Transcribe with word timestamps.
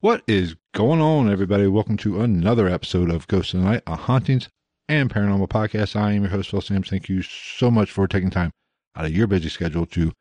What 0.00 0.22
is 0.28 0.54
going 0.74 1.00
on, 1.00 1.28
everybody? 1.28 1.66
Welcome 1.66 1.96
to 1.96 2.20
another 2.20 2.68
episode 2.68 3.10
of 3.10 3.26
Ghost 3.26 3.52
of 3.52 3.62
the 3.62 3.66
Night, 3.66 3.82
a 3.84 3.96
hauntings 3.96 4.48
and 4.88 5.10
paranormal 5.10 5.48
podcast. 5.48 5.96
I 5.96 6.12
am 6.12 6.22
your 6.22 6.30
host, 6.30 6.50
Phil 6.50 6.60
Sams. 6.60 6.88
Thank 6.88 7.08
you 7.08 7.20
so 7.20 7.68
much 7.68 7.90
for 7.90 8.06
taking 8.06 8.30
time 8.30 8.52
out 8.94 9.06
of 9.06 9.10
your 9.10 9.26
busy 9.26 9.48
schedule 9.48 9.86
to 9.86 10.12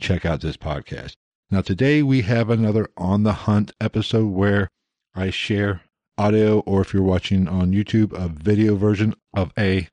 check 0.00 0.24
out 0.24 0.40
this 0.40 0.56
podcast. 0.56 1.12
Now, 1.50 1.60
today 1.60 2.02
we 2.02 2.22
have 2.22 2.48
another 2.48 2.88
On 2.96 3.22
the 3.22 3.34
Hunt 3.34 3.70
episode 3.82 4.28
where 4.28 4.70
I 5.14 5.28
share 5.28 5.82
audio, 6.16 6.60
or 6.60 6.80
if 6.80 6.94
you're 6.94 7.02
watching 7.02 7.48
on 7.48 7.72
YouTube, 7.72 8.14
a 8.14 8.28
video 8.28 8.76
version 8.76 9.14
of 9.34 9.52
a 9.58 9.88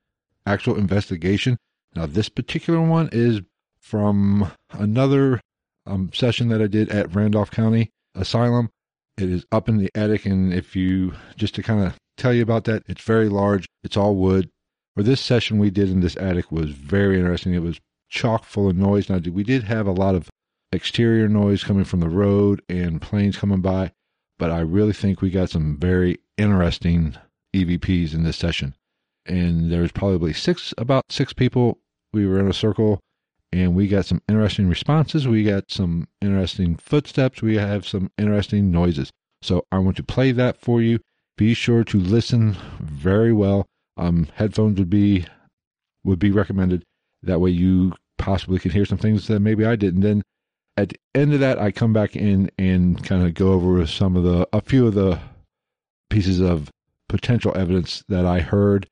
actual 0.46 0.78
investigation. 0.78 1.58
Now, 1.94 2.06
this 2.06 2.30
particular 2.30 2.80
one 2.80 3.10
is 3.12 3.42
from 3.82 4.54
another 4.72 5.42
um, 5.86 6.12
session 6.14 6.48
that 6.48 6.62
I 6.62 6.68
did 6.68 6.88
at 6.88 7.14
Randolph 7.14 7.52
County 7.52 7.90
Asylum. 8.16 8.70
It 9.18 9.30
is 9.30 9.46
up 9.52 9.70
in 9.70 9.78
the 9.78 9.90
attic, 9.96 10.26
and 10.26 10.54
if 10.54 10.76
you 10.76 11.14
just 11.38 11.56
to 11.56 11.64
kind 11.64 11.86
of 11.86 11.96
tell 12.18 12.34
you 12.34 12.44
about 12.44 12.66
that, 12.66 12.84
it's 12.88 13.04
very 13.04 13.30
large. 13.30 13.66
It's 13.84 13.96
all 13.98 14.16
wood. 14.16 14.50
For 14.96 15.04
this 15.04 15.22
session 15.22 15.58
we 15.60 15.70
did 15.70 15.90
in 15.90 16.02
this 16.02 16.18
attic 16.18 16.52
was 16.52 16.72
very 16.72 17.18
interesting. 17.18 17.54
It 17.54 17.62
was 17.62 17.80
chock 18.10 18.46
full 18.46 18.70
of 18.70 18.76
noise. 18.76 19.10
Now 19.10 19.18
we 19.18 19.44
did 19.44 19.64
have 19.64 19.88
a 19.88 19.92
lot 19.92 20.16
of 20.16 20.30
exterior 20.72 21.28
noise 21.28 21.64
coming 21.64 21.86
from 21.86 22.02
the 22.02 22.10
road 22.10 22.62
and 22.70 23.02
planes 23.02 23.38
coming 23.38 23.62
by, 23.62 23.92
but 24.38 24.52
I 24.52 24.60
really 24.60 24.94
think 24.94 25.22
we 25.22 25.30
got 25.30 25.50
some 25.50 25.78
very 25.78 26.20
interesting 26.38 27.16
EVPs 27.56 28.14
in 28.14 28.24
this 28.24 28.38
session. 28.38 28.76
And 29.26 29.72
there's 29.72 29.92
probably 29.92 30.34
six, 30.34 30.74
about 30.78 31.06
six 31.10 31.34
people. 31.34 31.80
We 32.14 32.28
were 32.28 32.40
in 32.40 32.48
a 32.48 32.54
circle 32.54 33.00
and 33.56 33.74
we 33.74 33.88
got 33.88 34.06
some 34.06 34.22
interesting 34.28 34.68
responses. 34.68 35.30
We 35.30 35.46
got 35.46 35.72
some 35.72 36.10
interesting 36.20 36.76
footsteps. 36.76 37.42
We 37.42 37.56
have 37.56 37.88
some 37.88 38.12
interesting 38.18 38.70
noises. 38.70 39.12
So 39.42 39.66
I 39.72 39.80
want 39.80 39.96
to 39.96 40.04
play 40.04 40.34
that 40.34 40.58
for 40.58 40.82
you. 40.82 41.00
Be 41.38 41.54
sure 41.54 41.86
to 41.86 41.98
listen 41.98 42.58
very 42.82 43.32
well. 43.32 43.66
Um, 43.96 44.28
headphones 44.36 44.78
would 44.78 44.90
be 44.90 45.26
would 46.04 46.20
be 46.20 46.32
recommended. 46.32 46.84
That 47.24 47.40
way 47.40 47.50
you 47.52 47.94
possibly 48.18 48.60
can 48.60 48.72
hear 48.72 48.86
some 48.86 48.98
things 48.98 49.28
that 49.28 49.40
maybe 49.40 49.66
I 49.66 49.78
didn't. 49.78 50.02
Then 50.02 50.22
at 50.76 50.90
the 50.90 51.00
end 51.14 51.34
of 51.34 51.40
that, 51.40 51.58
I 51.58 51.72
come 51.72 51.94
back 51.94 52.18
in 52.18 52.52
and 52.58 53.02
kind 53.06 53.26
of 53.26 53.36
go 53.36 53.54
over 53.54 53.88
some 53.88 54.18
of 54.18 54.24
the 54.24 54.46
a 54.52 54.60
few 54.60 54.86
of 54.86 54.96
the 54.96 55.18
pieces 56.10 56.42
of 56.42 56.70
potential 57.08 57.54
evidence 57.56 58.04
that 58.10 58.26
I 58.26 58.42
heard, 58.42 58.86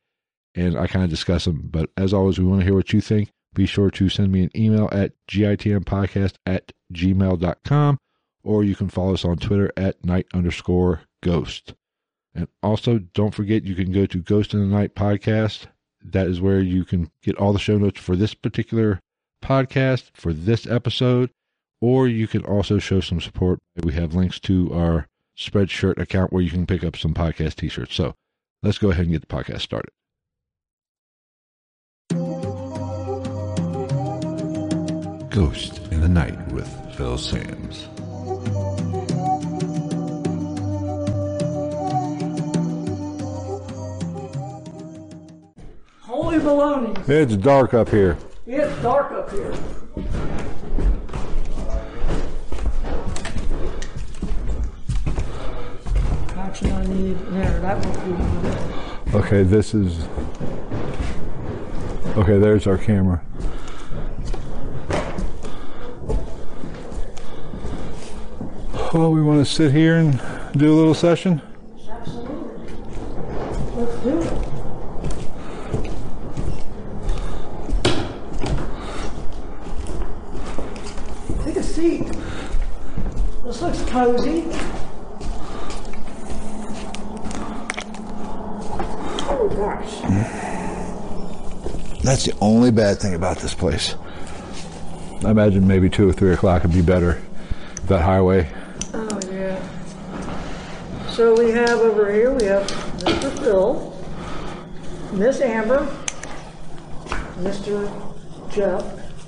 and 0.56 0.78
I 0.78 0.88
kind 0.88 1.04
of 1.04 1.10
discuss 1.10 1.44
them. 1.44 1.68
But 1.70 1.90
as 1.98 2.14
always, 2.14 2.40
we 2.40 2.46
want 2.46 2.62
to 2.62 2.66
hear 2.66 2.76
what 2.76 2.94
you 2.94 3.02
think 3.02 3.30
be 3.54 3.66
sure 3.66 3.92
to 3.92 4.10
send 4.10 4.32
me 4.32 4.44
an 4.44 4.52
email 4.56 4.90
at 4.92 5.14
gitmpodcast 5.30 6.34
at 6.46 6.72
gmail.com 6.94 7.98
or 8.44 8.64
you 8.64 8.76
can 8.76 8.90
follow 8.90 9.14
us 9.14 9.26
on 9.26 9.38
Twitter 9.38 9.72
at 9.78 10.04
night 10.04 10.28
underscore 10.34 11.02
ghost. 11.22 11.74
And 12.36 12.48
also, 12.62 12.98
don't 12.98 13.34
forget 13.34 13.64
you 13.64 13.76
can 13.76 13.92
go 13.92 14.06
to 14.06 14.22
Ghost 14.22 14.54
in 14.54 14.60
the 14.60 14.66
Night 14.76 14.96
podcast. 14.96 15.68
That 16.04 16.28
is 16.28 16.42
where 16.42 16.60
you 16.60 16.84
can 16.84 17.12
get 17.22 17.38
all 17.38 17.54
the 17.54 17.60
show 17.60 17.78
notes 17.78 18.02
for 18.02 18.16
this 18.16 18.34
particular 18.34 19.00
podcast, 19.42 20.10
for 20.14 20.34
this 20.34 20.66
episode, 20.66 21.30
or 21.80 22.08
you 22.08 22.28
can 22.28 22.44
also 22.44 22.80
show 22.80 23.00
some 23.00 23.22
support. 23.22 23.60
We 23.84 23.94
have 23.94 24.16
links 24.16 24.40
to 24.42 24.74
our 24.74 25.08
Spreadshirt 25.38 26.00
account 26.00 26.34
where 26.34 26.42
you 26.42 26.50
can 26.50 26.66
pick 26.66 26.84
up 26.84 26.98
some 26.98 27.14
podcast 27.14 27.56
t 27.56 27.70
shirts. 27.70 27.96
So 27.96 28.16
let's 28.62 28.78
go 28.78 28.92
ahead 28.92 29.06
and 29.06 29.14
get 29.14 29.22
the 29.22 29.36
podcast 29.36 29.62
started. 29.62 29.92
Ghost 35.34 35.80
in 35.90 36.00
the 36.00 36.08
Night 36.08 36.38
with 36.52 36.68
Phil 36.96 37.18
Sams. 37.18 37.88
Holy 46.02 46.38
baloney. 46.38 47.10
It's 47.10 47.36
dark 47.36 47.74
up 47.74 47.90
here. 47.90 48.16
It's 48.46 48.80
dark 48.84 49.12
up 49.12 49.32
here. 49.32 49.52
Actually, 56.38 56.72
I 56.74 56.86
need 56.86 57.18
there. 57.32 57.60
That 57.62 57.84
won't 57.84 59.12
be. 59.12 59.18
Okay, 59.18 59.42
this 59.42 59.74
is. 59.74 60.08
Okay, 62.18 62.38
there's 62.38 62.68
our 62.68 62.78
camera. 62.78 63.24
Well, 68.94 69.12
we 69.12 69.24
want 69.24 69.44
to 69.44 69.52
sit 69.52 69.72
here 69.72 69.96
and 69.96 70.22
do 70.56 70.72
a 70.72 70.76
little 70.76 70.94
session. 70.94 71.42
Absolutely. 71.90 72.76
Let's 73.76 73.96
do 74.04 74.20
it. 74.20 74.30
Take 81.44 81.56
a 81.56 81.64
seat. 81.64 82.06
This 83.44 83.62
looks 83.64 83.82
cozy. 83.90 84.44
Oh 89.26 89.50
gosh. 89.58 90.02
That's 92.04 92.26
the 92.26 92.36
only 92.42 92.70
bad 92.70 93.00
thing 93.00 93.16
about 93.16 93.40
this 93.40 93.56
place. 93.56 93.96
I 95.26 95.32
imagine 95.32 95.66
maybe 95.68 95.90
two 95.90 96.08
or 96.08 96.14
three 96.14 96.34
o'clock 96.34 96.62
would 96.62 96.74
be 96.74 96.84
better. 96.84 97.20
That 97.88 98.02
highway. 98.04 98.54
So 101.14 101.36
we 101.36 101.52
have 101.52 101.80
over 101.80 102.12
here, 102.12 102.34
we 102.34 102.46
have 102.46 102.66
Mr. 103.02 103.38
Phil, 103.38 103.96
Miss 105.12 105.42
Amber, 105.42 105.86
Mr. 107.38 107.88
Jeff, 108.52 108.84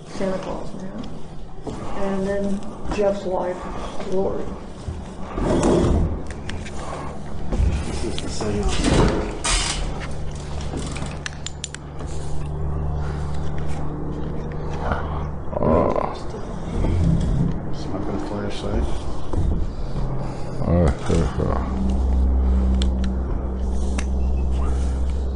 Santa 0.09 0.39
Claus 0.39 0.73
now, 0.81 1.73
and 1.97 2.27
then 2.27 2.59
Jeff's 2.95 3.23
wife, 3.23 3.55
Lori. 4.11 4.43
Smoking 8.29 8.63
flashlight. 8.63 8.94
Uh-huh. 21.07 21.61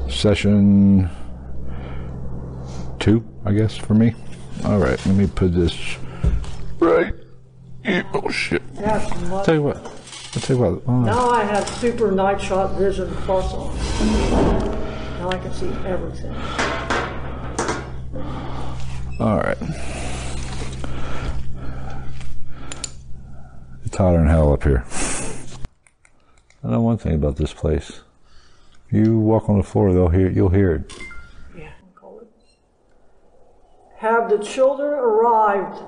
Session 0.09 1.09
two, 2.99 3.23
I 3.45 3.53
guess, 3.53 3.77
for 3.77 3.93
me. 3.93 4.13
All 4.65 4.79
right, 4.79 5.03
let 5.05 5.15
me 5.15 5.27
put 5.27 5.53
this 5.53 5.97
right. 6.79 7.13
Oh 8.13 8.29
shit! 8.29 8.61
Yeah, 8.75 8.99
tell 9.45 9.55
you 9.55 9.63
what. 9.63 9.77
I'll 9.77 10.41
tell 10.41 10.55
you 10.57 10.61
what. 10.61 10.83
oh, 10.87 11.01
Now 11.01 11.29
I 11.29 11.43
have 11.43 11.67
super 11.69 12.11
night 12.11 12.41
shot 12.41 12.77
vision 12.77 13.09
plus 13.25 13.53
on. 13.53 13.75
Now 15.19 15.29
I 15.29 15.37
can 15.37 15.53
see 15.53 15.69
everything. 15.85 16.35
All 19.19 19.37
right. 19.37 19.57
It's 23.85 23.97
hotter 23.97 24.17
than 24.17 24.27
hell 24.27 24.53
up 24.53 24.63
here. 24.63 24.83
I 26.69 26.73
know 26.73 26.81
one 26.81 26.99
thing 26.99 27.15
about 27.15 27.37
this 27.37 27.51
place. 27.51 28.01
You 28.91 29.17
walk 29.17 29.49
on 29.49 29.57
the 29.57 29.63
floor, 29.63 29.91
they'll 29.91 30.09
hear. 30.09 30.29
You'll 30.29 30.49
hear 30.49 30.75
it. 30.75 30.93
Yeah. 31.57 31.71
Have 33.97 34.29
the 34.29 34.37
children 34.37 34.91
arrived? 34.91 35.79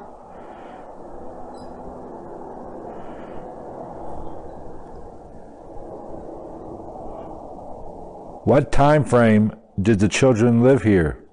What 8.45 8.72
time 8.72 9.06
frame 9.06 9.54
did 9.80 10.00
the 10.00 10.10
children 10.10 10.63
live 10.63 10.81
here? 10.81 11.24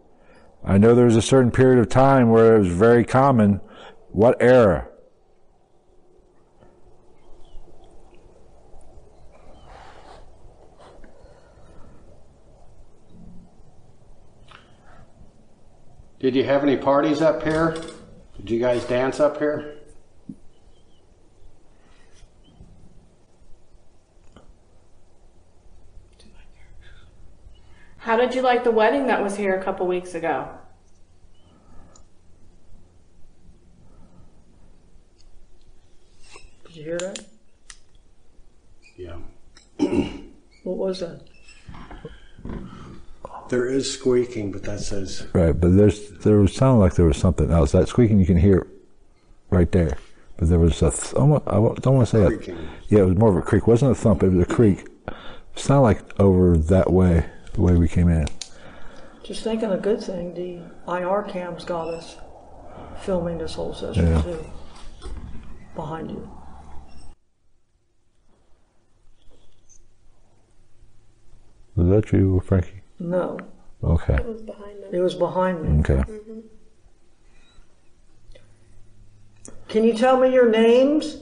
I 0.63 0.77
know 0.77 0.95
there 0.95 1.07
was 1.07 1.17
a 1.17 1.23
certain 1.23 1.51
period 1.51 1.79
of 1.79 1.89
time 1.89 2.29
where 2.29 2.57
it 2.57 2.59
was 2.59 2.69
very 2.69 3.03
common. 3.03 3.63
What 4.11 4.37
era? 4.41 4.88
Did 16.21 16.35
you 16.35 16.43
have 16.43 16.65
any 16.65 16.77
parties 16.77 17.23
up 17.23 17.45
here? 17.45 17.77
Did 18.37 18.51
you 18.51 18.59
guys 18.59 18.85
dance 18.85 19.21
up 19.21 19.39
here? 19.39 19.77
How 27.99 28.17
did 28.17 28.35
you 28.35 28.43
like 28.43 28.65
the 28.65 28.71
wedding 28.71 29.07
that 29.09 29.23
was 29.23 29.37
here 29.37 29.61
a 29.61 29.63
couple 29.63 29.87
weeks 29.87 30.15
ago? 30.15 30.49
Did 36.67 36.77
you 36.77 36.85
hear 36.85 36.99
that? 36.99 37.25
Yeah. 38.97 39.19
What 40.65 40.79
was 40.79 41.01
that? 41.01 41.28
There 43.49 43.67
is 43.67 43.91
squeaking, 43.91 44.53
but 44.53 44.63
that 44.65 44.81
says 44.81 45.27
Right, 45.33 45.59
but 45.59 45.75
there's 45.77 46.11
there 46.19 46.39
was 46.39 46.55
sounded 46.55 46.81
like 46.81 46.95
there 46.95 47.07
was 47.07 47.17
something 47.17 47.51
else. 47.51 47.73
That 47.73 47.89
squeaking 47.89 48.19
you 48.19 48.27
can 48.27 48.37
hear 48.37 48.67
right 49.51 49.71
there, 49.73 49.97
but 50.37 50.49
there 50.51 50.59
was 50.59 50.83
a 50.83 50.91
th- 50.91 51.15
almost, 51.15 51.45
I 51.47 51.55
don't 51.55 51.95
want 51.95 52.09
to 52.09 52.17
say 52.19 52.27
Creaking. 52.27 52.57
a 52.57 52.69
yeah, 52.89 52.99
it 53.01 53.07
was 53.07 53.17
more 53.17 53.31
of 53.31 53.37
a 53.37 53.43
creak. 53.43 53.63
It 53.63 53.69
wasn't 53.69 53.93
a 53.93 53.95
thump, 53.95 54.23
it 54.23 54.29
was 54.31 54.43
a 54.43 54.47
creak. 54.55 54.87
It 55.07 55.15
sounded 55.57 55.83
like 55.83 56.21
over 56.21 56.59
that 56.59 56.93
way, 56.93 57.25
the 57.55 57.63
way 57.63 57.75
we 57.77 57.89
came 57.89 58.09
in. 58.09 58.27
Just 59.25 59.43
thinking 59.45 59.71
a 59.71 59.79
good 59.79 60.03
thing, 60.03 60.35
the 60.35 60.61
IR 60.93 61.23
cams 61.23 61.65
got 61.65 61.89
us 61.89 62.17
filming 63.03 63.39
this 63.39 63.55
whole 63.55 63.73
session 63.75 64.07
Yeah. 64.09 64.23
too. 64.23 64.45
Behind 65.75 66.11
you. 66.11 66.31
Was 71.77 71.89
that 71.89 72.13
you, 72.13 72.41
Frankie? 72.45 72.83
No, 73.01 73.39
Okay, 73.83 74.15
it 74.15 74.27
was 75.01 75.15
behind 75.15 75.63
me. 75.63 75.81
okay. 75.81 76.03
Mm-hmm. 76.11 76.41
Can 79.69 79.85
you 79.85 79.93
tell 79.93 80.19
me 80.19 80.33
your 80.33 80.49
names? 80.51 81.19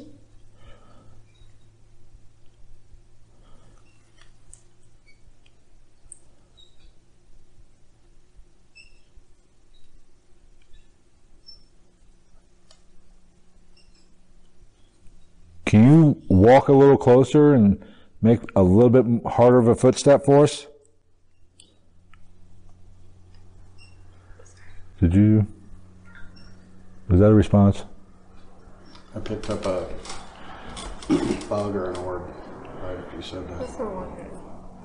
Can 15.64 15.84
you 15.84 16.23
walk 16.28 16.69
a 16.69 16.73
little 16.73 16.96
closer 16.96 17.52
and 17.52 17.84
make 18.23 18.40
a 18.55 18.62
little 18.62 18.90
bit 18.90 19.05
harder 19.32 19.58
of 19.58 19.67
a 19.69 19.75
footstep 19.75 20.25
for 20.25 20.44
us? 20.44 20.67
Did 24.98 25.14
you? 25.14 25.46
Was 27.08 27.20
that 27.20 27.26
a 27.26 27.34
response? 27.34 27.84
I 29.14 29.20
picked 29.20 29.50
up 29.50 29.66
a 29.66 29.87
bug 31.48 31.76
or 31.76 31.90
an 31.90 31.96
orb. 31.98 32.22
Right, 32.82 32.98
if 33.06 33.14
you 33.14 33.22
said 33.22 33.46
that. 33.48 33.60
That 33.60 33.78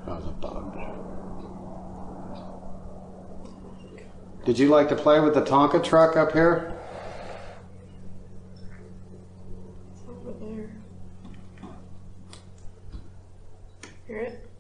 was 0.06 0.28
a 0.28 0.32
bug. 0.32 0.78
Did 4.44 4.60
you 4.60 4.68
like 4.68 4.90
to 4.90 4.96
play 4.96 5.22
with 5.22 5.34
the 5.34 5.44
Tonka 5.44 5.82
truck 5.82 6.18
up 6.18 6.34
here? 6.34 6.74
Over 10.10 10.34
there. 10.40 10.72
Hear 14.08 14.18
it? 14.18 14.51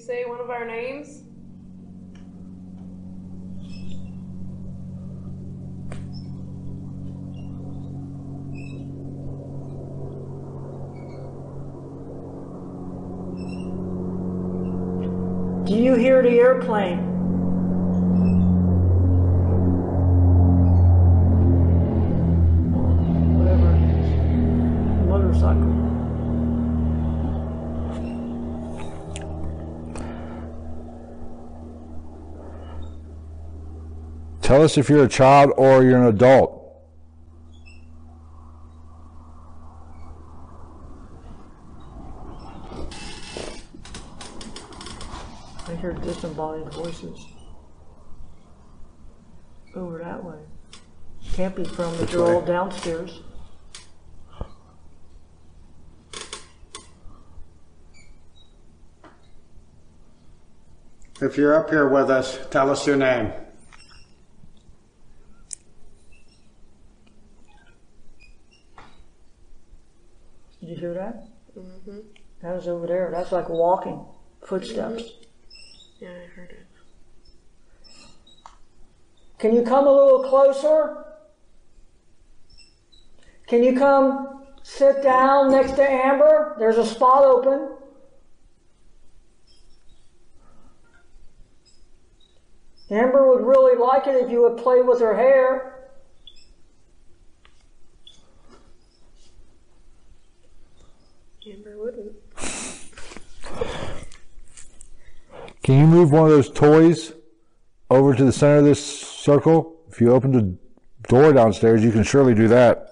You 0.00 0.06
say 0.06 0.24
one 0.24 0.40
of 0.40 0.48
our 0.48 0.64
names? 0.64 1.24
Do 15.68 15.76
you 15.76 15.94
hear 15.96 16.22
the 16.22 16.30
airplane? 16.30 16.99
Tell 34.50 34.62
us 34.64 34.76
if 34.76 34.90
you're 34.90 35.04
a 35.04 35.08
child 35.08 35.52
or 35.56 35.84
you're 35.84 35.96
an 35.96 36.06
adult. 36.06 36.74
I 45.68 45.74
hear 45.76 45.92
disembodied 45.92 46.72
voices. 46.72 47.26
Over 49.76 49.98
that 49.98 50.24
way. 50.24 50.40
Can't 51.32 51.54
be 51.54 51.62
from 51.62 51.96
the 51.98 52.06
they're 52.06 52.20
all 52.20 52.42
downstairs. 52.42 53.20
If 61.20 61.36
you're 61.36 61.54
up 61.54 61.70
here 61.70 61.88
with 61.88 62.10
us, 62.10 62.40
tell 62.50 62.68
us 62.68 62.84
your 62.84 62.96
name. 62.96 63.32
Did 70.60 70.68
you 70.68 70.76
hear 70.76 70.94
that? 70.94 71.26
Mm-hmm. 71.58 71.98
That 72.42 72.54
was 72.54 72.68
over 72.68 72.86
there. 72.86 73.10
That's 73.12 73.32
like 73.32 73.48
walking 73.48 74.04
footsteps. 74.42 75.02
Mm-hmm. 75.02 76.04
Yeah, 76.04 76.10
I 76.10 76.26
heard 76.34 76.50
it. 76.50 76.66
Can 79.38 79.54
you 79.54 79.62
come 79.62 79.86
a 79.86 79.92
little 79.92 80.22
closer? 80.24 81.04
Can 83.46 83.62
you 83.62 83.76
come 83.76 84.44
sit 84.62 85.02
down 85.02 85.50
next 85.50 85.72
to 85.72 85.82
Amber? 85.82 86.56
There's 86.58 86.76
a 86.78 86.86
spot 86.86 87.24
open. 87.24 87.76
Amber 92.90 93.28
would 93.28 93.46
really 93.46 93.78
like 93.78 94.06
it 94.06 94.16
if 94.16 94.30
you 94.30 94.42
would 94.42 94.56
play 94.56 94.80
with 94.82 95.00
her 95.00 95.14
hair. 95.14 95.88
Amber 101.46 101.78
wouldn't. 101.78 101.99
Can 105.70 105.78
you 105.78 105.86
move 105.86 106.10
one 106.10 106.24
of 106.24 106.30
those 106.30 106.50
toys 106.50 107.12
over 107.90 108.12
to 108.12 108.24
the 108.24 108.32
center 108.32 108.56
of 108.56 108.64
this 108.64 108.84
circle? 108.84 109.76
If 109.88 110.00
you 110.00 110.12
open 110.12 110.32
the 110.32 110.58
door 111.08 111.32
downstairs, 111.32 111.84
you 111.84 111.92
can 111.92 112.02
surely 112.02 112.34
do 112.34 112.48
that. 112.48 112.88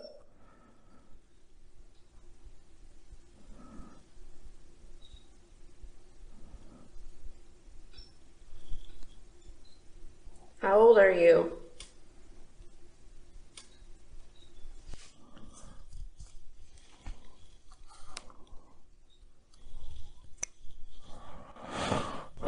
How 10.58 10.78
old 10.78 10.98
are 10.98 11.10
you? 11.10 11.58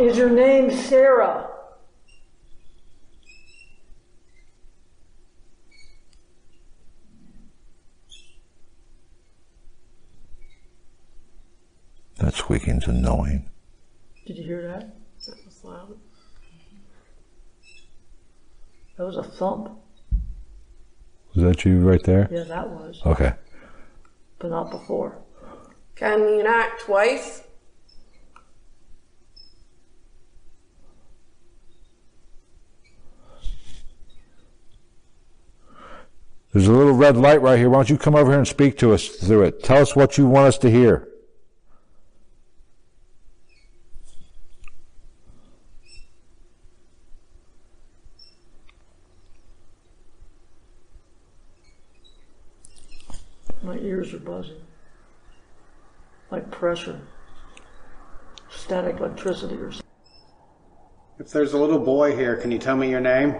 Is 0.01 0.17
your 0.17 0.31
name 0.31 0.71
Sarah? 0.71 1.47
That 12.17 12.33
squeaking's 12.33 12.87
annoying. 12.87 13.51
Did 14.25 14.39
you 14.39 14.45
hear 14.45 14.63
that? 14.69 14.97
That 15.27 15.45
was 15.45 15.63
loud. 15.65 15.99
That 19.01 19.07
was 19.07 19.17
a 19.17 19.23
thump. 19.23 19.71
Was 21.35 21.43
that 21.43 21.65
you 21.65 21.81
right 21.81 22.03
there? 22.03 22.29
Yeah, 22.31 22.43
that 22.43 22.69
was, 22.69 23.01
Okay. 23.07 23.33
but 24.39 24.51
not 24.51 24.71
before. 24.71 25.17
Can 25.97 26.21
you 26.21 26.43
knock 26.43 26.79
twice? 26.81 27.43
There's 36.53 36.67
a 36.67 36.73
little 36.73 36.93
red 36.93 37.17
light 37.17 37.41
right 37.41 37.59
here. 37.59 37.71
Why 37.71 37.79
don't 37.79 37.89
you 37.89 37.97
come 37.97 38.15
over 38.15 38.33
here 38.33 38.39
and 38.39 38.47
speak 38.47 38.77
to 38.81 38.93
us 38.93 39.09
through 39.09 39.45
it? 39.45 39.65
Tell 39.65 39.81
us 39.81 39.97
what 39.97 40.19
you 40.19 40.27
want 40.27 40.49
us 40.49 40.59
to 40.59 40.71
hear. 40.71 41.11
My 53.63 53.77
ears 53.77 54.15
are 54.15 54.19
buzzing. 54.19 54.57
Like 56.31 56.50
pressure. 56.61 57.01
Static 58.51 58.99
electricity 58.99 59.57
or 59.57 59.73
something. 59.73 59.89
If 61.19 61.31
there's 61.31 61.55
a 61.55 61.59
little 61.59 61.79
boy 61.79 62.15
here, 62.15 62.37
can 62.37 62.51
you 62.51 62.59
tell 62.59 62.77
me 62.77 62.91
your 62.91 63.01
name? 63.01 63.35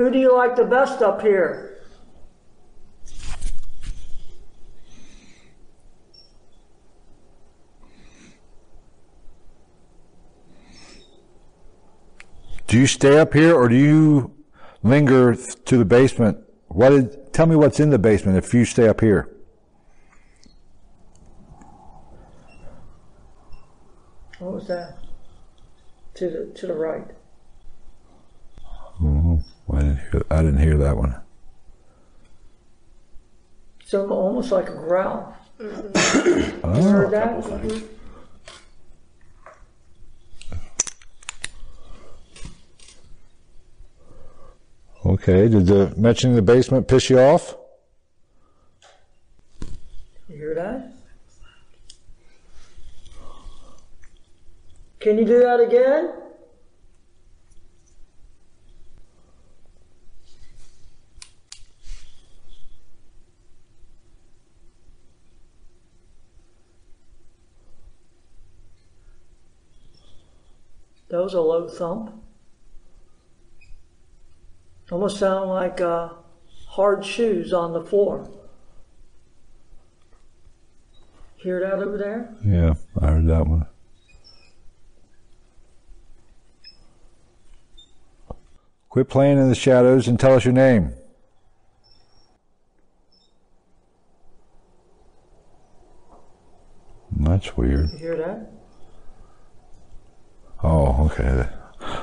Who 0.00 0.10
do 0.10 0.18
you 0.18 0.34
like 0.34 0.56
the 0.56 0.64
best 0.64 1.02
up 1.02 1.20
here? 1.20 1.76
Do 12.66 12.78
you 12.78 12.86
stay 12.86 13.18
up 13.18 13.34
here 13.34 13.54
or 13.54 13.68
do 13.68 13.76
you 13.76 14.32
linger 14.82 15.34
to 15.34 15.76
the 15.76 15.84
basement? 15.84 16.38
What 16.68 16.94
is, 16.94 17.18
tell 17.32 17.44
me 17.44 17.56
what's 17.56 17.78
in 17.78 17.90
the 17.90 17.98
basement 17.98 18.38
if 18.38 18.54
you 18.54 18.64
stay 18.64 18.88
up 18.88 19.02
here. 19.02 19.28
What 24.38 24.54
was 24.54 24.66
that? 24.68 24.96
To 26.14 26.30
the 26.30 26.58
to 26.58 26.66
the 26.66 26.72
right. 26.72 27.19
I 29.80 29.82
didn't 29.82 29.98
hear, 30.12 30.22
I 30.30 30.42
didn't 30.42 30.58
hear 30.60 30.76
that 30.78 30.96
one. 30.96 31.16
So 33.86 34.08
almost 34.10 34.52
like 34.52 34.68
a 34.68 34.72
growl. 34.74 35.34
Mm-hmm. 35.58 36.28
You 36.28 36.60
Oh, 36.62 36.82
heard 36.82 37.06
ah. 37.06 37.10
that? 37.10 37.38
Mm-hmm. 37.44 37.86
okay. 45.06 45.48
Did 45.48 45.66
the 45.66 45.92
mentioning 45.96 46.36
the 46.36 46.42
basement 46.42 46.88
piss 46.88 47.10
you 47.10 47.18
off? 47.18 47.56
You 50.28 50.36
hear 50.36 50.54
that? 50.54 50.92
Can 55.00 55.16
you 55.18 55.24
do 55.24 55.40
that 55.40 55.60
again? 55.60 56.12
That 71.20 71.24
was 71.24 71.34
a 71.34 71.40
low 71.42 71.68
thump. 71.68 72.14
Almost 74.90 75.18
sound 75.18 75.50
like 75.50 75.78
uh, 75.78 76.14
hard 76.66 77.04
shoes 77.04 77.52
on 77.52 77.74
the 77.74 77.84
floor. 77.84 78.26
Hear 81.36 81.60
that 81.60 81.74
over 81.74 81.98
there? 81.98 82.34
Yeah, 82.42 82.72
I 82.98 83.08
heard 83.08 83.26
that 83.26 83.46
one. 83.46 83.66
Quit 88.88 89.10
playing 89.10 89.36
in 89.36 89.50
the 89.50 89.54
shadows 89.54 90.08
and 90.08 90.18
tell 90.18 90.32
us 90.32 90.46
your 90.46 90.54
name. 90.54 90.94
That's 97.14 97.54
weird. 97.58 97.92
You 97.92 97.98
hear 97.98 98.16
that? 98.16 98.49
Oh, 100.62 101.06
okay. 101.06 101.48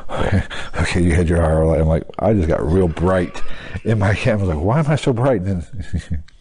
Okay, 0.09 0.43
okay, 0.81 1.01
you 1.01 1.13
had 1.13 1.29
your 1.29 1.43
eye 1.43 1.63
light. 1.63 1.81
I'm 1.81 1.87
like, 1.87 2.03
I 2.19 2.33
just 2.33 2.47
got 2.47 2.63
real 2.63 2.87
bright 2.87 3.41
in 3.83 3.99
my 3.99 4.15
camera. 4.15 4.45
I 4.45 4.47
was 4.47 4.55
like, 4.55 4.65
why 4.65 4.79
am 4.79 4.87
I 4.87 4.95
so 4.95 5.13
bright? 5.13 5.41
And 5.41 5.61
then, 5.61 6.23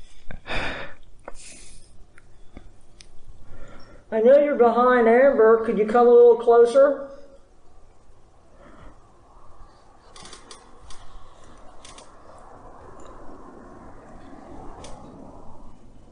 I 4.11 4.21
know 4.21 4.39
you're 4.39 4.57
behind 4.57 5.09
Amber. 5.09 5.65
Could 5.67 5.79
you 5.79 5.87
come 5.87 6.07
a 6.07 6.11
little 6.11 6.37
closer? 6.37 7.11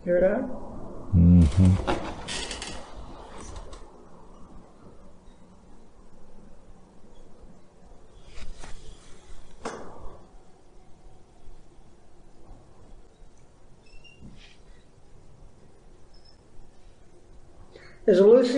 Hear 0.04 0.20
that? 0.20 0.63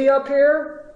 Up 0.09 0.29
here? 0.29 0.95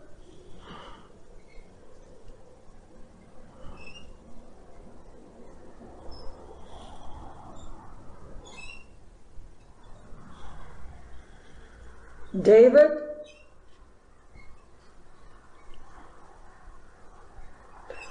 David? 12.41 12.91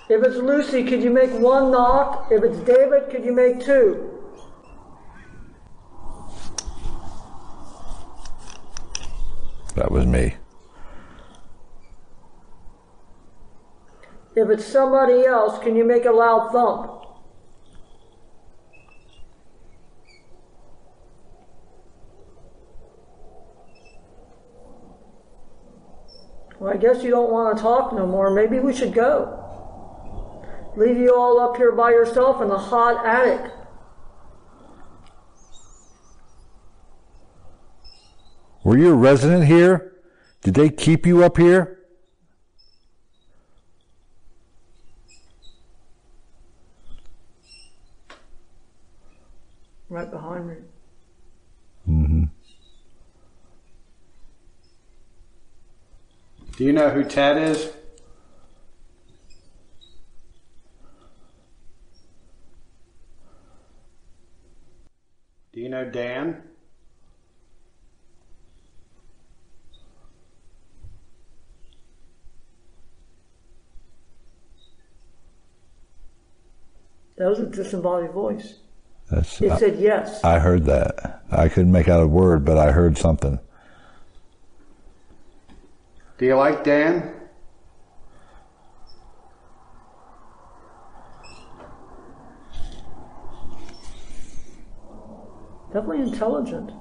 If 0.09 0.23
it's 0.23 0.35
Lucy, 0.35 0.83
could 0.83 1.01
you 1.01 1.11
make 1.11 1.31
one 1.31 1.71
knock? 1.71 2.27
If 2.29 2.43
it's 2.43 2.57
David, 2.59 3.09
could 3.09 3.23
you 3.23 3.31
make 3.31 3.63
two? 3.63 4.15
That 9.75 9.89
was 9.91 10.05
me. 10.05 10.35
If 14.39 14.49
it's 14.49 14.65
somebody 14.65 15.25
else, 15.25 15.59
can 15.61 15.75
you 15.75 15.83
make 15.83 16.05
a 16.05 16.11
loud 16.11 16.53
thump? 16.53 17.03
Well, 26.57 26.73
I 26.73 26.77
guess 26.77 27.03
you 27.03 27.09
don't 27.09 27.29
want 27.29 27.57
to 27.57 27.61
talk 27.61 27.91
no 27.91 28.07
more. 28.07 28.29
Maybe 28.33 28.59
we 28.59 28.73
should 28.73 28.93
go. 28.93 29.35
Leave 30.77 30.97
you 30.97 31.13
all 31.13 31.41
up 31.41 31.57
here 31.57 31.73
by 31.73 31.89
yourself 31.89 32.41
in 32.41 32.47
the 32.47 32.57
hot 32.57 33.05
attic. 33.05 33.51
Were 38.63 38.77
you 38.77 38.93
a 38.93 38.95
resident 38.95 39.47
here? 39.47 39.95
Did 40.43 40.53
they 40.53 40.69
keep 40.69 41.05
you 41.05 41.25
up 41.25 41.35
here? 41.35 41.75
Right 49.89 50.11
behind 50.11 50.47
me. 50.47 50.55
Do 56.59 56.65
you 56.65 56.73
know 56.73 56.89
who 56.89 57.05
Ted 57.05 57.37
is? 57.37 57.71
Do 65.53 65.61
you 65.61 65.69
know 65.69 65.89
Dan? 65.89 66.43
That 77.15 77.29
was 77.29 77.39
a 77.39 77.45
disembodied 77.45 78.11
voice. 78.11 78.55
That's, 79.09 79.41
It 79.41 79.57
said 79.59 79.79
yes. 79.79 80.21
I 80.25 80.39
heard 80.39 80.65
that. 80.65 81.23
I 81.31 81.47
couldn't 81.47 81.71
make 81.71 81.87
out 81.87 82.03
a 82.03 82.07
word, 82.07 82.43
but 82.43 82.57
I 82.57 82.73
heard 82.73 82.97
something. 82.97 83.39
Do 86.19 86.25
you 86.25 86.35
like 86.35 86.65
Dan? 86.65 87.13
Definitely 95.71 96.01
intelligent. 96.01 96.78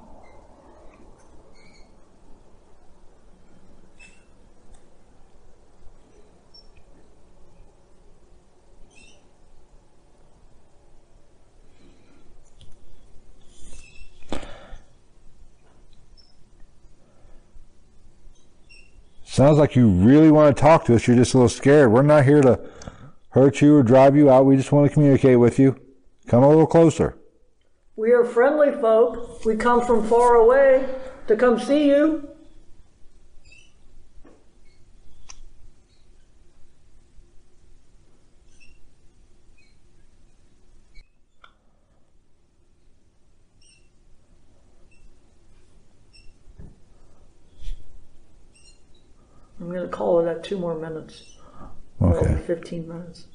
Sounds 19.39 19.57
like 19.57 19.73
you 19.73 19.87
really 19.87 20.31
want 20.31 20.53
to 20.53 20.61
talk 20.61 20.83
to 20.83 20.95
us. 20.95 21.07
You're 21.07 21.15
just 21.15 21.33
a 21.33 21.37
little 21.37 21.47
scared. 21.47 21.93
We're 21.93 22.01
not 22.01 22.25
here 22.25 22.41
to 22.41 22.59
hurt 23.29 23.61
you 23.61 23.77
or 23.77 23.83
drive 23.83 24.13
you 24.13 24.29
out. 24.29 24.45
We 24.45 24.57
just 24.57 24.73
want 24.73 24.89
to 24.89 24.93
communicate 24.93 25.39
with 25.39 25.57
you. 25.57 25.79
Come 26.27 26.43
a 26.43 26.49
little 26.49 26.67
closer. 26.67 27.17
We 27.95 28.11
are 28.11 28.25
friendly 28.25 28.73
folk. 28.73 29.45
We 29.45 29.55
come 29.55 29.79
from 29.87 30.05
far 30.05 30.35
away 30.35 30.93
to 31.27 31.37
come 31.37 31.57
see 31.57 31.87
you. 31.87 32.29
I'm 49.59 49.69
going 49.69 49.81
to 49.81 49.87
call 49.89 50.25
it 50.25 50.27
at 50.27 50.38
two 50.49 50.57
more 50.57 50.73
minutes. 50.73 51.37
Okay. 52.01 52.41
15 52.47 52.87
minutes. 52.87 53.27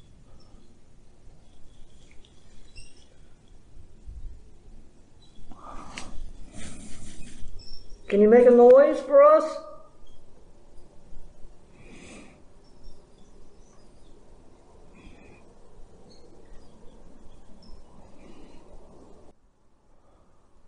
Can 8.09 8.19
you 8.19 8.29
make 8.29 8.45
a 8.45 8.51
noise 8.51 8.99
for 8.99 9.23
us? 9.23 9.45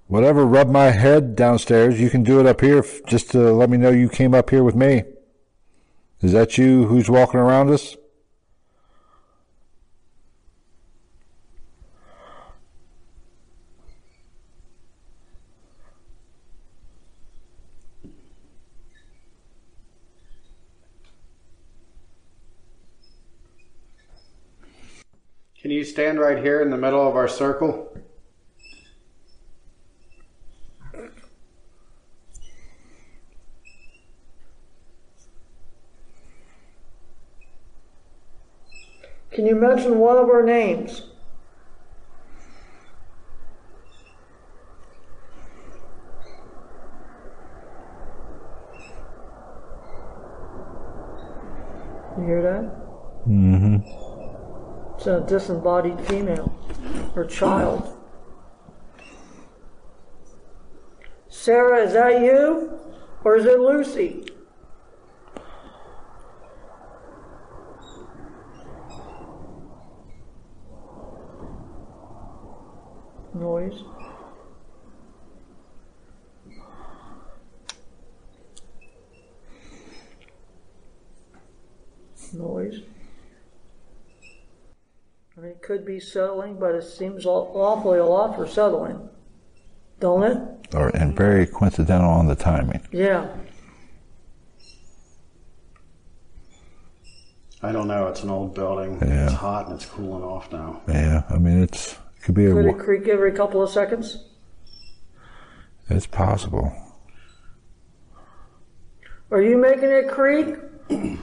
Whatever, 0.07 0.45
rub 0.45 0.69
my 0.69 0.91
head 0.91 1.36
downstairs. 1.36 1.99
You 1.99 2.10
can 2.10 2.23
do 2.23 2.39
it 2.39 2.45
up 2.45 2.62
here 2.62 2.86
just 3.05 3.31
to 3.31 3.51
let 3.51 3.69
me 3.69 3.75
know 3.75 3.89
you 3.89 4.07
came 4.07 4.33
up 4.33 4.49
here 4.49 4.63
with 4.63 4.75
me. 4.75 5.03
Is 6.19 6.32
that 6.32 6.58
you 6.58 6.86
who's 6.86 7.10
walking 7.10 7.39
around 7.39 7.69
us? 7.69 7.95
Can 25.62 25.69
you 25.69 25.84
stand 25.84 26.19
right 26.19 26.38
here 26.38 26.62
in 26.62 26.71
the 26.71 26.77
middle 26.77 27.08
of 27.08 27.15
our 27.15 27.27
circle? 27.27 27.95
Mention 39.57 39.99
one 39.99 40.17
of 40.17 40.29
our 40.29 40.43
names? 40.43 41.03
You 52.17 52.25
hear 52.25 52.41
that? 52.41 53.27
Mm-hmm. 53.27 54.95
It's 54.95 55.05
a 55.05 55.23
disembodied 55.27 55.99
female 56.07 56.51
or 57.15 57.25
child. 57.25 57.93
Sarah, 61.29 61.83
is 61.85 61.93
that 61.93 62.21
you? 62.21 62.79
Or 63.23 63.35
is 63.35 63.45
it 63.45 63.59
Lucy? 63.59 64.25
Noise. 73.33 73.83
Noise. 82.33 82.81
I 85.37 85.41
mean, 85.41 85.51
it 85.51 85.61
could 85.61 85.85
be 85.85 85.99
settling, 85.99 86.57
but 86.59 86.73
it 86.73 86.83
seems 86.83 87.25
awfully 87.25 87.99
a 87.99 88.05
lot 88.05 88.35
for 88.35 88.47
settling, 88.47 89.07
don't 89.99 90.23
it? 90.23 90.75
Or, 90.75 90.89
and 90.89 91.15
very 91.15 91.45
coincidental 91.45 92.09
on 92.09 92.27
the 92.27 92.35
timing. 92.35 92.81
Yeah. 92.91 93.27
I 97.61 97.71
don't 97.71 97.87
know. 97.87 98.07
It's 98.07 98.23
an 98.23 98.29
old 98.29 98.53
building. 98.55 98.99
Yeah. 99.01 99.25
It's 99.25 99.33
hot 99.33 99.67
and 99.67 99.75
it's 99.75 99.85
cooling 99.85 100.23
off 100.23 100.51
now. 100.51 100.81
Yeah, 100.87 101.23
I 101.29 101.37
mean, 101.37 101.63
it's, 101.63 101.93
it 101.93 102.23
could 102.23 102.35
be 102.35 102.45
a, 102.45 102.53
Could 102.53 102.65
it 102.65 102.77
creak 102.79 103.07
every 103.07 103.31
couple 103.31 103.61
of 103.61 103.69
seconds? 103.69 104.23
it's 105.89 106.05
possible. 106.05 106.71
Are 109.31 109.41
you 109.41 109.57
making 109.57 109.89
it 109.89 110.09
creak? 110.09 110.55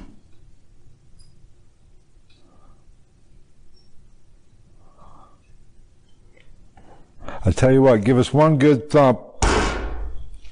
I 7.47 7.51
tell 7.65 7.73
you 7.73 7.81
what, 7.81 8.05
give 8.05 8.19
us 8.19 8.31
one 8.31 8.59
good 8.59 8.91
thump, 8.91 9.21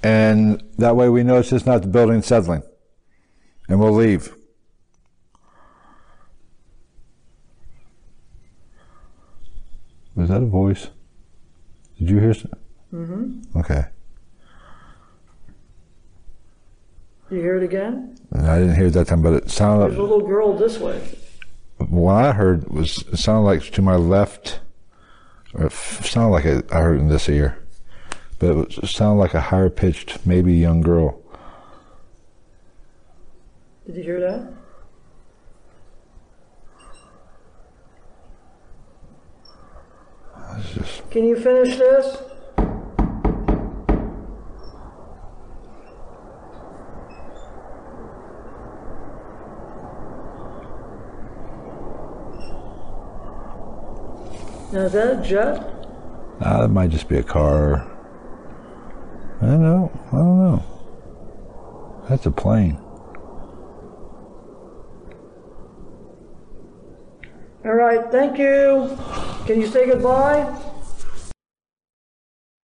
and 0.03 0.63
that 0.79 0.97
way 0.97 1.11
we 1.11 1.23
know 1.23 1.37
it's 1.37 1.51
just 1.51 1.67
not 1.67 1.83
the 1.83 1.89
building 1.89 2.23
settling, 2.23 2.63
and 3.69 3.79
we'll 3.79 3.93
leave. 3.93 4.35
Was 10.15 10.31
that 10.31 10.43
a 10.43 10.47
voice? 10.47 10.89
Did 11.99 12.09
you 12.09 12.19
hear? 12.19 12.33
Mm-hmm. 12.95 13.59
Okay. 13.59 13.85
You 17.31 17.41
hear 17.41 17.59
it 17.59 17.63
again? 17.63 18.17
I 18.35 18.59
didn't 18.59 18.77
hear 18.77 18.87
it 18.87 18.95
that 18.95 19.09
time, 19.09 19.21
but 19.21 19.35
it 19.35 19.51
sounded 19.51 19.89
There's 19.89 19.99
a 19.99 20.03
little 20.03 20.27
girl 20.27 20.57
this 20.57 20.79
way. 20.79 21.03
what 21.77 22.25
I 22.25 22.33
heard 22.33 22.71
was 22.71 23.05
it 23.13 23.19
sounded 23.19 23.43
like 23.43 23.71
to 23.73 23.83
my 23.83 23.97
left, 23.97 24.61
it 25.55 25.73
sounded 25.73 26.31
like 26.31 26.45
it, 26.45 26.73
I 26.73 26.81
heard 26.81 26.99
in 26.99 27.09
this 27.09 27.29
ear, 27.29 27.59
but 28.39 28.51
it, 28.51 28.55
was, 28.55 28.79
it 28.79 28.87
sounded 28.89 29.21
like 29.21 29.35
a 29.35 29.41
higher 29.41 29.71
pitched, 29.71 30.25
maybe 30.27 30.55
young 30.55 30.81
girl. 30.81 31.21
Did 33.87 33.97
you 33.97 34.03
hear 34.03 34.21
that? 34.21 34.53
Just 40.75 41.11
Can 41.11 41.25
you 41.25 41.37
finish 41.37 41.77
this? 41.77 42.32
Now 54.73 54.81
is 54.87 54.93
that 54.93 55.21
a 55.21 55.23
jet? 55.23 55.69
ah, 56.41 56.63
that 56.63 56.69
might 56.69 56.89
just 56.89 57.09
be 57.09 57.19
a 57.19 57.23
car. 57.23 57.87
I 59.43 59.47
don't 59.47 59.63
know. 59.63 59.93
I 60.07 60.17
don't 60.17 60.39
know. 60.39 62.05
That's 62.09 62.25
a 62.25 62.31
plane. 62.31 62.79
All 67.65 67.75
right, 67.75 68.11
thank 68.11 68.39
you. 68.39 68.99
Can 69.47 69.61
you 69.61 69.67
say 69.67 69.87
goodbye? 69.87 70.59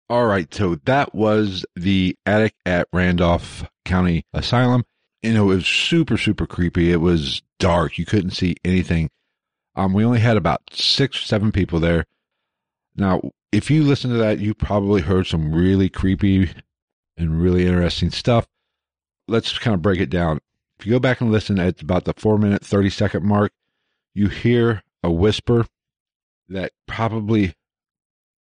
All 0.08 0.26
right, 0.26 0.52
so 0.54 0.76
that 0.84 1.12
was 1.12 1.66
the 1.74 2.16
attic 2.24 2.54
at 2.64 2.86
Randolph 2.92 3.64
County 3.84 4.24
Asylum. 4.32 4.84
You 5.22 5.34
know, 5.34 5.50
it 5.50 5.56
was 5.56 5.66
super, 5.66 6.16
super 6.16 6.46
creepy. 6.46 6.92
It 6.92 7.00
was 7.00 7.42
dark. 7.58 7.98
You 7.98 8.06
couldn't 8.06 8.30
see 8.30 8.54
anything. 8.64 9.10
Um, 9.76 9.92
we 9.92 10.04
only 10.04 10.20
had 10.20 10.36
about 10.36 10.62
six 10.72 11.18
or 11.18 11.26
seven 11.26 11.52
people 11.52 11.78
there. 11.78 12.06
Now, 12.96 13.20
if 13.52 13.70
you 13.70 13.84
listen 13.84 14.10
to 14.10 14.16
that, 14.16 14.38
you 14.38 14.54
probably 14.54 15.02
heard 15.02 15.26
some 15.26 15.54
really 15.54 15.88
creepy 15.88 16.50
and 17.16 17.40
really 17.40 17.66
interesting 17.66 18.10
stuff. 18.10 18.46
Let's 19.28 19.58
kind 19.58 19.74
of 19.74 19.82
break 19.82 20.00
it 20.00 20.10
down. 20.10 20.40
If 20.78 20.86
you 20.86 20.92
go 20.92 20.98
back 20.98 21.20
and 21.20 21.30
listen 21.30 21.58
at 21.58 21.80
about 21.82 22.04
the 22.04 22.14
four 22.14 22.38
minute, 22.38 22.64
30 22.64 22.90
second 22.90 23.24
mark, 23.24 23.52
you 24.14 24.28
hear 24.28 24.82
a 25.02 25.10
whisper 25.10 25.66
that 26.48 26.72
probably 26.86 27.54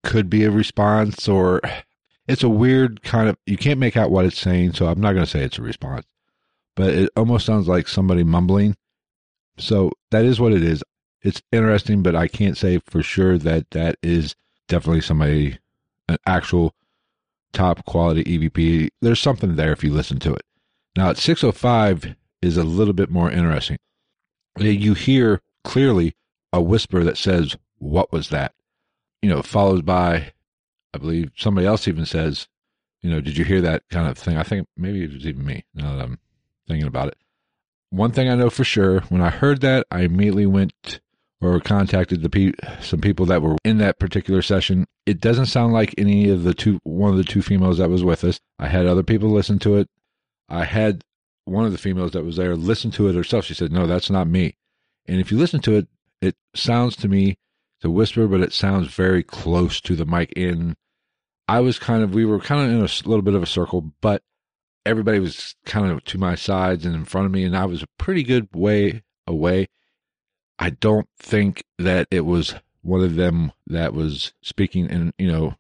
could 0.03 0.29
be 0.29 0.45
a 0.45 0.51
response 0.51 1.29
or 1.29 1.61
it's 2.29 2.43
a 2.43 2.49
weird 2.49 3.03
kind 3.03 3.29
of 3.29 3.37
you 3.47 3.57
can't 3.57 3.81
make 3.81 3.97
out 3.97 4.11
what 4.11 4.25
it's 4.27 4.39
saying 4.39 4.73
so 4.73 4.87
i'm 4.87 5.01
not 5.01 5.13
going 5.13 5.25
to 5.25 5.31
say 5.31 5.43
it's 5.43 5.59
a 5.59 5.63
response 5.63 6.07
but 6.77 6.91
it 6.91 7.11
almost 7.17 7.47
sounds 7.47 7.67
like 7.69 7.89
somebody 7.89 8.23
mumbling 8.23 8.77
so 9.57 9.91
that 10.11 10.25
is 10.25 10.39
what 10.39 10.53
it 10.53 10.63
is 10.63 10.83
it's 11.25 11.43
interesting 11.51 12.03
but 12.03 12.15
i 12.15 12.29
can't 12.29 12.57
say 12.57 12.79
for 12.87 13.03
sure 13.03 13.37
that 13.39 13.71
that 13.71 13.97
is 14.03 14.37
definitely 14.69 15.01
somebody 15.01 15.59
an 16.09 16.19
actual 16.27 16.75
top 17.53 17.85
quality 17.85 18.25
evp 18.25 18.89
there's 19.01 19.21
something 19.21 19.57
there 19.57 19.73
if 19.73 19.83
you 19.83 19.93
listen 19.93 20.19
to 20.19 20.33
it 20.33 20.43
now 20.97 21.11
at 21.11 21.17
605 21.17 22.15
is 22.43 22.57
a 22.57 22.65
little 22.65 22.95
bit 22.95 23.11
more 23.11 23.31
interesting 23.31 23.79
you 24.59 24.95
hear 24.95 25.41
clearly 25.65 26.15
a 26.53 26.61
whisper 26.61 27.03
that 27.03 27.17
says 27.17 27.57
what 27.79 28.13
was 28.13 28.29
that 28.29 28.55
you 29.25 29.31
know, 29.31 29.41
followed 29.41 29.87
by, 29.87 30.35
I 30.93 30.99
believe 30.99 31.31
somebody 31.35 31.67
else 31.67 31.89
even 31.89 32.05
says, 32.05 32.47
you 33.01 33.09
know, 33.09 33.23
did 33.23 33.39
you 33.39 33.45
hear 33.47 33.63
that 33.63 33.83
kind 33.89 34.07
of 34.07 34.19
thing? 34.19 34.37
I 34.37 34.43
think 34.43 34.69
maybe 34.77 35.03
it 35.03 35.15
was 35.15 35.27
even 35.27 35.47
me 35.47 35.65
now 35.75 35.97
that 35.97 36.05
I'm 36.05 36.19
thinking 36.69 36.87
about 36.87 37.09
it. 37.09 37.17
One 37.89 38.11
thing 38.11 38.29
I 38.29 38.35
know 38.35 38.51
for 38.51 38.65
sure, 38.65 39.01
when 39.09 39.23
I 39.23 39.31
heard 39.31 39.63
that, 39.63 39.87
I 39.91 40.01
immediately 40.01 40.45
went 40.45 41.01
or 41.45 41.61
contacted 41.61 42.23
the 42.23 42.31
pe- 42.31 42.53
some 42.81 43.01
people 43.01 43.27
that 43.27 43.43
were 43.43 43.57
in 43.65 43.79
that 43.79 43.99
particular 43.99 44.41
session. 44.41 44.87
It 45.05 45.21
doesn't 45.21 45.47
sound 45.47 45.73
like 45.73 45.95
any 45.99 46.31
of 46.31 46.43
the 46.43 46.55
two, 46.55 46.81
one 46.85 47.11
of 47.11 47.19
the 47.19 47.25
two 47.25 47.43
females 47.43 47.79
that 47.79 47.91
was 47.91 48.03
with 48.03 48.25
us. 48.25 48.41
I 48.59 48.69
had 48.69 48.87
other 48.87 49.03
people 49.03 49.29
listen 49.29 49.59
to 49.61 49.77
it. 49.77 49.89
I 50.49 50.65
had 50.65 51.03
one 51.45 51.67
of 51.67 51.73
the 51.73 51.79
females 51.79 52.13
that 52.13 52.25
was 52.25 52.37
there 52.37 52.57
listen 52.57 52.91
to 52.93 53.09
it 53.09 53.15
herself. 53.15 53.45
She 53.45 53.55
said, 53.55 53.73
no, 53.73 53.87
that's 53.87 54.11
not 54.11 54.27
me. 54.27 54.57
And 55.07 55.21
if 55.21 55.31
you 55.31 55.39
listen 55.39 55.61
to 55.61 55.77
it, 55.77 55.89
it 56.23 56.37
sounds 56.55 56.97
to 56.97 57.09
me 57.09 57.37
to 57.83 57.91
whisper, 57.91 58.27
but 58.27 58.41
it 58.41 58.55
sounds 58.55 58.89
very 58.89 59.23
close 59.23 59.81
to 59.83 59.95
the 59.95 60.07
mic. 60.07 60.33
In 60.33 60.75
I 61.47 61.61
was 61.61 61.79
kind 61.79 62.03
of, 62.03 62.15
we 62.15 62.25
were 62.25 62.41
kind 62.41 62.63
of 62.63 62.71
in 62.71 62.79
a 62.79 63.09
little 63.09 63.23
bit 63.23 63.35
of 63.35 63.43
a 63.43 63.47
circle, 63.47 63.93
but 64.01 64.23
everybody 64.87 65.19
was 65.19 65.55
kind 65.67 65.91
of 65.91 66.03
to 66.05 66.17
my 66.17 66.35
sides 66.35 66.87
and 66.87 66.95
in 66.95 67.05
front 67.05 67.27
of 67.27 67.33
me, 67.33 67.45
and 67.45 67.55
I 67.55 67.67
was 67.67 67.83
a 67.83 67.89
pretty 67.99 68.23
good 68.23 68.49
way 68.55 69.03
away. 69.27 69.69
I 70.59 70.71
don't 70.71 71.09
think 71.19 71.65
that 71.79 72.09
it 72.11 72.25
was 72.25 72.55
one 72.83 73.03
of 73.03 73.17
them 73.17 73.53
that 73.67 73.95
was 73.95 74.33
speaking 74.43 74.89
in, 74.89 75.13
you 75.19 75.31
know, 75.31 75.55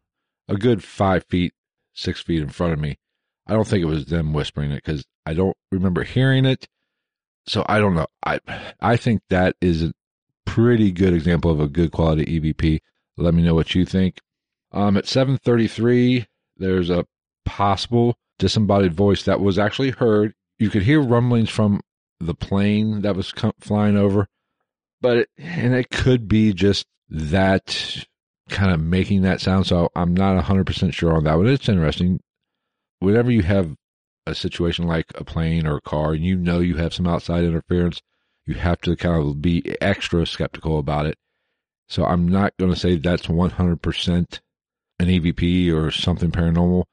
a 0.49 0.57
good 0.57 0.85
five 0.85 1.25
feet, 1.25 1.55
six 1.95 2.21
feet 2.21 2.43
in 2.43 2.49
front 2.49 2.73
of 2.73 2.79
me. 2.79 2.99
I 3.47 3.53
don't 3.53 3.67
think 3.67 3.83
it 3.83 3.87
was 3.89 4.07
them 4.07 4.33
whispering 4.33 4.71
it 4.71 4.83
because 4.85 5.05
I 5.27 5.35
don't 5.35 5.57
remember 5.71 6.05
hearing 6.05 6.45
it. 6.45 6.69
So 7.47 7.65
I 7.69 7.79
don't 7.79 7.95
know. 7.95 8.07
I 8.25 8.41
I 8.81 8.97
think 8.97 9.23
that 9.29 9.57
is 9.61 9.83
a 9.83 9.93
pretty 10.47 10.93
good 10.93 11.13
example 11.13 11.51
of 11.51 11.61
a 11.61 11.69
good 11.69 11.93
quality 11.93 12.41
EVP. 12.41 12.81
Let 13.17 13.35
me 13.35 13.43
know 13.43 13.55
what 13.55 13.75
you 13.75 13.85
think. 13.85 14.21
Um, 14.73 14.97
at 14.97 15.05
7:33, 15.05 16.27
there's 16.57 16.91
a 16.91 17.07
possible 17.45 18.17
disembodied 18.39 18.95
voice 18.95 19.23
that 19.25 19.41
was 19.41 19.59
actually 19.59 19.91
heard. 19.91 20.35
You 20.59 20.71
could 20.71 20.83
hear 20.83 21.01
rumblings 21.01 21.51
from 21.51 21.81
the 22.21 22.35
plane 22.35 23.03
that 23.03 23.17
was 23.17 23.33
flying 23.61 23.97
over, 23.97 24.29
but 25.05 25.19
it, 25.19 25.29
and 25.37 25.75
it 25.75 25.91
could 25.91 26.27
be 26.27 26.55
just 26.55 26.87
that 27.11 28.07
kind 28.49 28.73
of 28.73 28.81
making 28.81 29.21
that 29.21 29.39
sound. 29.39 29.67
So 29.67 29.91
I'm 29.95 30.15
not 30.15 30.43
100% 30.43 30.95
sure 30.95 31.13
on 31.13 31.25
that 31.25 31.37
one. 31.37 31.47
It's 31.47 31.69
interesting. 31.69 32.21
Whenever 33.01 33.31
you 33.31 33.43
have 33.43 33.75
a 34.27 34.35
situation 34.35 34.87
like 34.87 35.05
a 35.17 35.23
plane 35.23 35.67
or 35.67 35.77
a 35.77 35.83
car 35.83 36.15
and 36.15 36.25
you 36.25 36.37
know 36.37 36.61
you 36.61 36.77
have 36.77 36.95
some 36.95 37.07
outside 37.07 37.45
interference, 37.45 38.01
you 38.47 38.55
have 38.55 38.81
to 38.81 38.97
kind 38.97 39.21
of 39.21 39.43
be 39.43 39.77
extra 39.83 40.25
skeptical 40.25 40.79
about 40.79 41.05
it. 41.05 41.19
So 41.87 42.07
I'm 42.07 42.27
not 42.27 42.57
going 42.59 42.73
to 42.73 42.81
say 42.81 42.97
that's 42.97 43.27
100% 43.27 44.41
an 45.01 45.07
EVP 45.07 45.71
or 45.71 45.91
something 45.91 46.31
paranormal. 46.31 46.85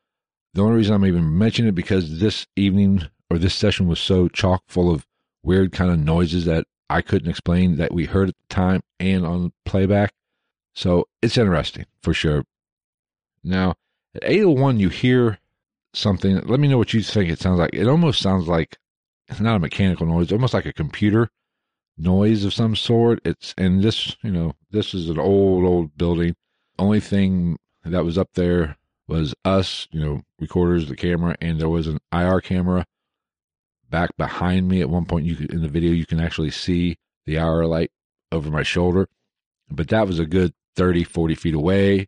The 0.53 0.61
only 0.61 0.75
reason 0.75 0.95
I'm 0.95 1.05
even 1.05 1.37
mentioning 1.37 1.69
it 1.69 1.75
because 1.75 2.19
this 2.19 2.45
evening 2.57 3.03
or 3.29 3.37
this 3.37 3.55
session 3.55 3.87
was 3.87 4.01
so 4.01 4.27
chock 4.27 4.63
full 4.67 4.93
of 4.93 5.07
weird 5.43 5.71
kind 5.71 5.89
of 5.89 5.97
noises 5.97 6.43
that 6.43 6.65
I 6.91 7.01
couldn't 7.01 7.29
explain 7.29 7.77
that 7.77 7.93
we 7.93 8.05
heard 8.05 8.29
at 8.29 8.35
the 8.35 8.53
time 8.53 8.81
and 8.99 9.25
on 9.25 9.53
playback. 9.65 10.13
So 10.73 11.07
it's 11.21 11.37
interesting 11.37 11.85
for 12.01 12.13
sure. 12.13 12.43
Now 13.43 13.75
at 14.15 14.23
801, 14.23 14.79
you 14.79 14.89
hear 14.89 15.39
something. 15.93 16.41
Let 16.41 16.59
me 16.59 16.67
know 16.67 16.77
what 16.77 16.93
you 16.93 17.01
think 17.01 17.29
it 17.29 17.39
sounds 17.39 17.59
like. 17.59 17.73
It 17.73 17.87
almost 17.87 18.21
sounds 18.21 18.47
like 18.47 18.77
it's 19.27 19.39
not 19.39 19.55
a 19.55 19.59
mechanical 19.59 20.05
noise, 20.05 20.31
almost 20.31 20.53
like 20.53 20.65
a 20.65 20.73
computer 20.73 21.29
noise 21.97 22.43
of 22.43 22.53
some 22.53 22.75
sort. 22.75 23.19
It's 23.23 23.53
and 23.57 23.81
this, 23.81 24.15
you 24.23 24.31
know, 24.31 24.55
this 24.71 24.93
is 24.93 25.09
an 25.09 25.19
old, 25.19 25.63
old 25.63 25.97
building. 25.97 26.35
Only 26.77 26.99
thing 26.99 27.57
that 27.85 28.05
was 28.05 28.17
up 28.17 28.29
there 28.33 28.77
was 29.07 29.33
us, 29.45 29.87
you 29.91 29.99
know, 29.99 30.21
recorders, 30.39 30.87
the 30.87 30.95
camera, 30.95 31.35
and 31.41 31.59
there 31.59 31.69
was 31.69 31.87
an 31.87 31.99
IR 32.11 32.41
camera 32.41 32.85
back 33.91 34.17
behind 34.17 34.67
me. 34.67 34.81
At 34.81 34.89
one 34.89 35.05
point, 35.05 35.25
you 35.25 35.35
could, 35.35 35.51
in 35.51 35.61
the 35.61 35.67
video, 35.67 35.91
you 35.91 36.05
can 36.05 36.19
actually 36.19 36.49
see 36.49 36.97
the 37.25 37.35
IR 37.35 37.67
light 37.67 37.91
over 38.31 38.49
my 38.49 38.63
shoulder, 38.63 39.07
but 39.69 39.89
that 39.89 40.07
was 40.07 40.17
a 40.17 40.25
good 40.25 40.53
30, 40.75 41.03
40 41.03 41.35
feet 41.35 41.53
away. 41.53 42.07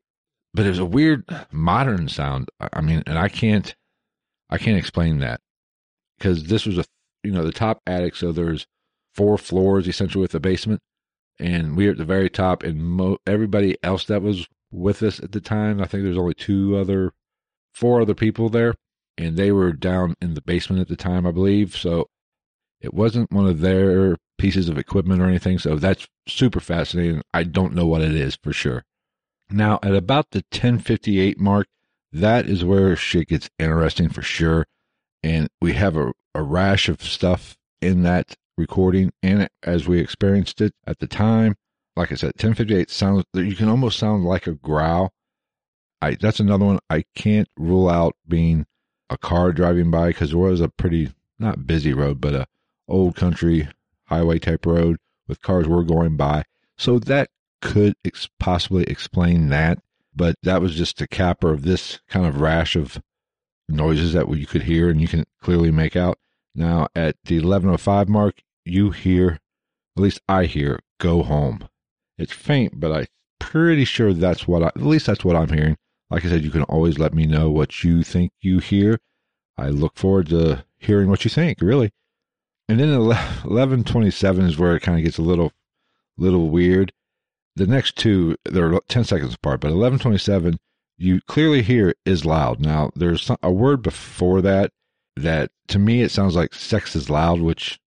But 0.56 0.66
it 0.66 0.70
was 0.70 0.80
a 0.80 0.86
weird 0.86 1.26
modern 1.52 2.08
sound. 2.08 2.50
I 2.60 2.82
mean, 2.82 3.04
and 3.06 3.18
I 3.18 3.28
can't, 3.28 3.76
I 4.50 4.58
can't 4.58 4.78
explain 4.78 5.20
that 5.20 5.42
because 6.18 6.46
this 6.46 6.66
was 6.66 6.78
a, 6.78 6.86
you 7.24 7.32
know, 7.32 7.44
the 7.44 7.52
top 7.52 7.82
attic. 7.88 8.16
So 8.16 8.32
there's 8.32 8.68
four 9.16 9.38
floors 9.38 9.88
essentially 9.88 10.22
with 10.22 10.32
the 10.32 10.40
basement, 10.40 10.80
and 11.40 11.76
we 11.76 11.86
were 11.86 11.92
at 11.92 11.98
the 11.98 12.06
very 12.06 12.30
top. 12.30 12.64
And 12.64 12.84
mo- 12.84 13.18
everybody 13.26 13.78
else 13.84 14.06
that 14.06 14.22
was 14.22 14.48
with 14.72 15.02
us 15.02 15.20
at 15.20 15.32
the 15.32 15.42
time, 15.42 15.82
I 15.82 15.86
think 15.86 16.04
there's 16.04 16.18
only 16.18 16.36
two 16.36 16.78
other, 16.78 17.14
four 17.74 18.02
other 18.02 18.16
people 18.16 18.50
there, 18.50 18.76
and 19.18 19.38
they 19.38 19.52
were 19.52 19.72
down 19.72 20.16
in 20.22 20.34
the 20.34 20.42
basement 20.42 20.82
at 20.82 20.88
the 20.88 20.96
time, 20.96 21.26
I 21.26 21.32
believe. 21.32 21.76
So 21.76 22.10
it 22.82 22.94
wasn't 22.94 23.32
one 23.32 23.48
of 23.48 23.62
their 23.62 24.18
pieces 24.38 24.70
of 24.70 24.78
equipment 24.78 25.22
or 25.22 25.26
anything. 25.26 25.60
So 25.60 25.76
that's 25.76 26.08
super 26.28 26.60
fascinating. 26.60 27.22
I 27.34 27.44
don't 27.44 27.74
know 27.74 27.86
what 27.86 28.02
it 28.02 28.16
is 28.16 28.38
for 28.42 28.54
sure. 28.54 28.84
Now, 29.50 29.80
at 29.84 29.96
about 29.96 30.32
the 30.32 30.44
1058 30.52 31.40
mark, 31.40 31.68
that 32.12 32.48
is 32.48 32.64
where 32.64 32.96
shit 32.96 33.30
gets 33.30 33.50
interesting 33.60 34.10
for 34.10 34.22
sure. 34.22 34.66
And 35.24 35.48
we 35.62 35.74
have 35.74 35.96
a, 35.96 36.12
a 36.36 36.44
rash 36.44 36.90
of 36.90 37.02
stuff 37.02 37.56
in 37.82 38.04
that 38.04 38.36
recording 38.58 39.12
and 39.22 39.48
as 39.64 39.88
we 39.88 40.00
experienced 40.00 40.62
it 40.62 40.74
at 40.86 41.00
the 41.00 41.08
time. 41.08 41.56
Like 41.96 42.12
I 42.12 42.16
said, 42.16 42.34
1058 42.36 42.90
sounds, 42.90 43.24
you 43.34 43.56
can 43.56 43.70
almost 43.70 44.00
sound 44.00 44.26
like 44.26 44.48
a 44.48 44.54
growl. 44.54 45.12
I, 46.02 46.16
that's 46.16 46.40
another 46.40 46.66
one 46.66 46.80
I 46.90 47.04
can't 47.16 47.48
rule 47.58 47.90
out 47.90 48.16
being 48.28 48.66
a 49.10 49.18
car 49.18 49.52
driving 49.52 49.92
by 49.92 50.08
because 50.08 50.32
there 50.32 50.40
was 50.40 50.62
a 50.62 50.70
pretty, 50.70 51.12
not 51.40 51.68
busy 51.68 51.94
road, 51.94 52.20
but 52.22 52.34
a 52.34 52.48
old 52.88 53.16
country 53.16 53.68
highway 54.06 54.40
type 54.40 54.66
road 54.66 54.98
with 55.28 55.42
cars 55.42 55.68
were 55.68 55.84
going 55.84 56.18
by. 56.18 56.44
So 56.78 57.00
that 57.00 57.30
could 57.62 57.96
ex- 58.04 58.30
possibly 58.40 58.84
explain 58.84 59.50
that. 59.50 59.80
But 60.16 60.36
that 60.44 60.62
was 60.62 60.76
just 60.76 61.02
a 61.02 61.08
capper 61.08 61.52
of 61.52 61.64
this 61.64 62.00
kind 62.08 62.26
of 62.26 62.40
rash 62.40 62.76
of 62.76 63.02
noises 63.68 64.14
that 64.14 64.30
you 64.30 64.46
could 64.46 64.64
hear 64.64 64.90
and 64.90 65.02
you 65.02 65.08
can 65.08 65.26
clearly 65.42 65.72
make 65.72 65.96
out. 65.96 66.20
Now 66.54 66.88
at 66.96 67.16
the 67.24 67.38
1105 67.38 68.10
mark, 68.10 68.44
you 68.66 68.92
hear, 68.92 69.40
at 69.98 70.04
least 70.04 70.22
I 70.30 70.46
hear, 70.46 70.80
go 71.00 71.24
home. 71.24 71.68
It's 72.18 72.34
faint, 72.34 72.80
but 72.80 72.92
I'm 72.92 73.08
pretty 73.40 73.86
sure 73.86 74.14
that's 74.14 74.48
what 74.48 74.62
I, 74.62 74.68
at 74.68 74.82
least 74.82 75.08
that's 75.08 75.26
what 75.26 75.36
I'm 75.36 75.50
hearing. 75.50 75.78
Like 76.14 76.26
I 76.26 76.30
said, 76.30 76.44
you 76.44 76.52
can 76.52 76.62
always 76.64 77.00
let 77.00 77.16
me 77.16 77.26
know 77.26 77.50
what 77.50 77.84
you 77.84 78.04
think 78.04 78.34
you 78.40 78.60
hear. 78.60 79.00
I 79.58 79.70
look 79.70 79.98
forward 79.98 80.28
to 80.28 80.64
hearing 80.78 81.10
what 81.10 81.26
you 81.26 81.30
think, 81.32 81.60
really. 81.60 81.92
And 82.70 82.80
then 82.80 82.92
1127 82.92 84.46
is 84.46 84.60
where 84.60 84.76
it 84.76 84.82
kind 84.82 85.00
of 85.00 85.04
gets 85.04 85.18
a 85.18 85.24
little, 85.24 85.52
little 86.16 86.52
weird. 86.52 86.94
The 87.56 87.66
next 87.66 87.98
two, 87.98 88.38
they're 88.46 88.80
10 88.88 89.06
seconds 89.06 89.34
apart, 89.34 89.62
but 89.62 89.70
1127, 89.70 90.60
you 90.98 91.20
clearly 91.28 91.64
hear 91.64 91.96
is 92.06 92.26
loud. 92.26 92.60
Now, 92.60 92.92
there's 92.96 93.32
a 93.42 93.52
word 93.52 93.82
before 93.82 94.42
that 94.44 94.72
that 95.16 95.50
to 95.70 95.80
me 95.80 96.04
it 96.04 96.12
sounds 96.12 96.36
like 96.36 96.54
sex 96.54 96.96
is 96.96 97.10
loud, 97.10 97.42
which, 97.42 97.80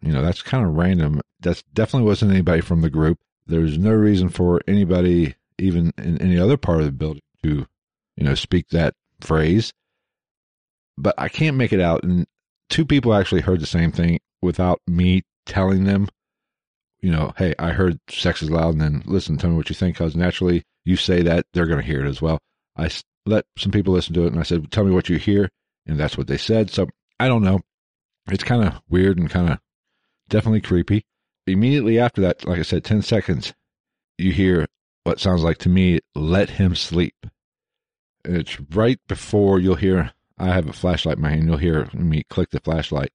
you 0.00 0.10
know, 0.10 0.22
that's 0.22 0.40
kind 0.40 0.64
of 0.64 0.74
random. 0.74 1.20
That 1.40 1.62
definitely 1.74 2.06
wasn't 2.06 2.32
anybody 2.32 2.62
from 2.62 2.80
the 2.80 2.88
group. 2.88 3.18
There's 3.46 3.76
no 3.76 3.92
reason 3.92 4.30
for 4.30 4.62
anybody, 4.66 5.34
even 5.58 5.92
in 5.98 6.20
any 6.22 6.38
other 6.38 6.56
part 6.56 6.80
of 6.80 6.86
the 6.86 6.92
building, 6.92 7.20
to, 7.42 7.66
you 8.16 8.24
know, 8.24 8.34
speak 8.34 8.68
that 8.68 8.94
phrase. 9.20 9.72
But 10.96 11.14
I 11.18 11.28
can't 11.28 11.56
make 11.56 11.72
it 11.72 11.80
out. 11.80 12.04
And 12.04 12.26
two 12.70 12.84
people 12.84 13.14
actually 13.14 13.40
heard 13.40 13.60
the 13.60 13.66
same 13.66 13.92
thing 13.92 14.20
without 14.42 14.80
me 14.86 15.22
telling 15.46 15.84
them, 15.84 16.08
you 17.00 17.10
know, 17.10 17.32
hey, 17.36 17.54
I 17.58 17.70
heard 17.70 17.98
sex 18.08 18.42
is 18.42 18.50
loud, 18.50 18.74
and 18.74 18.80
then 18.80 19.02
listen, 19.04 19.36
tell 19.36 19.50
me 19.50 19.56
what 19.56 19.68
you 19.68 19.74
think, 19.74 19.96
because 19.96 20.16
naturally 20.16 20.62
you 20.84 20.96
say 20.96 21.22
that, 21.22 21.46
they're 21.52 21.66
going 21.66 21.80
to 21.80 21.86
hear 21.86 22.04
it 22.04 22.08
as 22.08 22.22
well. 22.22 22.38
I 22.76 22.90
let 23.26 23.44
some 23.58 23.72
people 23.72 23.92
listen 23.92 24.14
to 24.14 24.24
it, 24.24 24.32
and 24.32 24.40
I 24.40 24.42
said, 24.42 24.70
tell 24.70 24.84
me 24.84 24.90
what 24.90 25.08
you 25.08 25.18
hear, 25.18 25.50
and 25.86 25.98
that's 25.98 26.16
what 26.16 26.28
they 26.28 26.38
said. 26.38 26.70
So 26.70 26.88
I 27.18 27.28
don't 27.28 27.42
know. 27.42 27.60
It's 28.30 28.44
kind 28.44 28.64
of 28.64 28.80
weird 28.88 29.18
and 29.18 29.28
kind 29.28 29.50
of 29.50 29.58
definitely 30.28 30.62
creepy. 30.62 31.04
Immediately 31.46 31.98
after 31.98 32.22
that, 32.22 32.46
like 32.46 32.58
I 32.58 32.62
said, 32.62 32.84
10 32.84 33.02
seconds, 33.02 33.52
you 34.16 34.32
hear 34.32 34.66
what 35.02 35.20
sounds 35.20 35.42
like 35.42 35.58
to 35.58 35.68
me, 35.68 36.00
let 36.14 36.48
him 36.48 36.74
sleep. 36.74 37.26
It's 38.24 38.58
right 38.70 38.98
before 39.06 39.60
you'll 39.60 39.74
hear, 39.74 40.12
I 40.38 40.46
have 40.46 40.68
a 40.68 40.72
flashlight 40.72 41.16
in 41.16 41.22
my 41.22 41.30
hand, 41.30 41.46
you'll 41.46 41.56
hear 41.58 41.88
me 41.92 42.24
click 42.30 42.50
the 42.50 42.60
flashlight. 42.60 43.12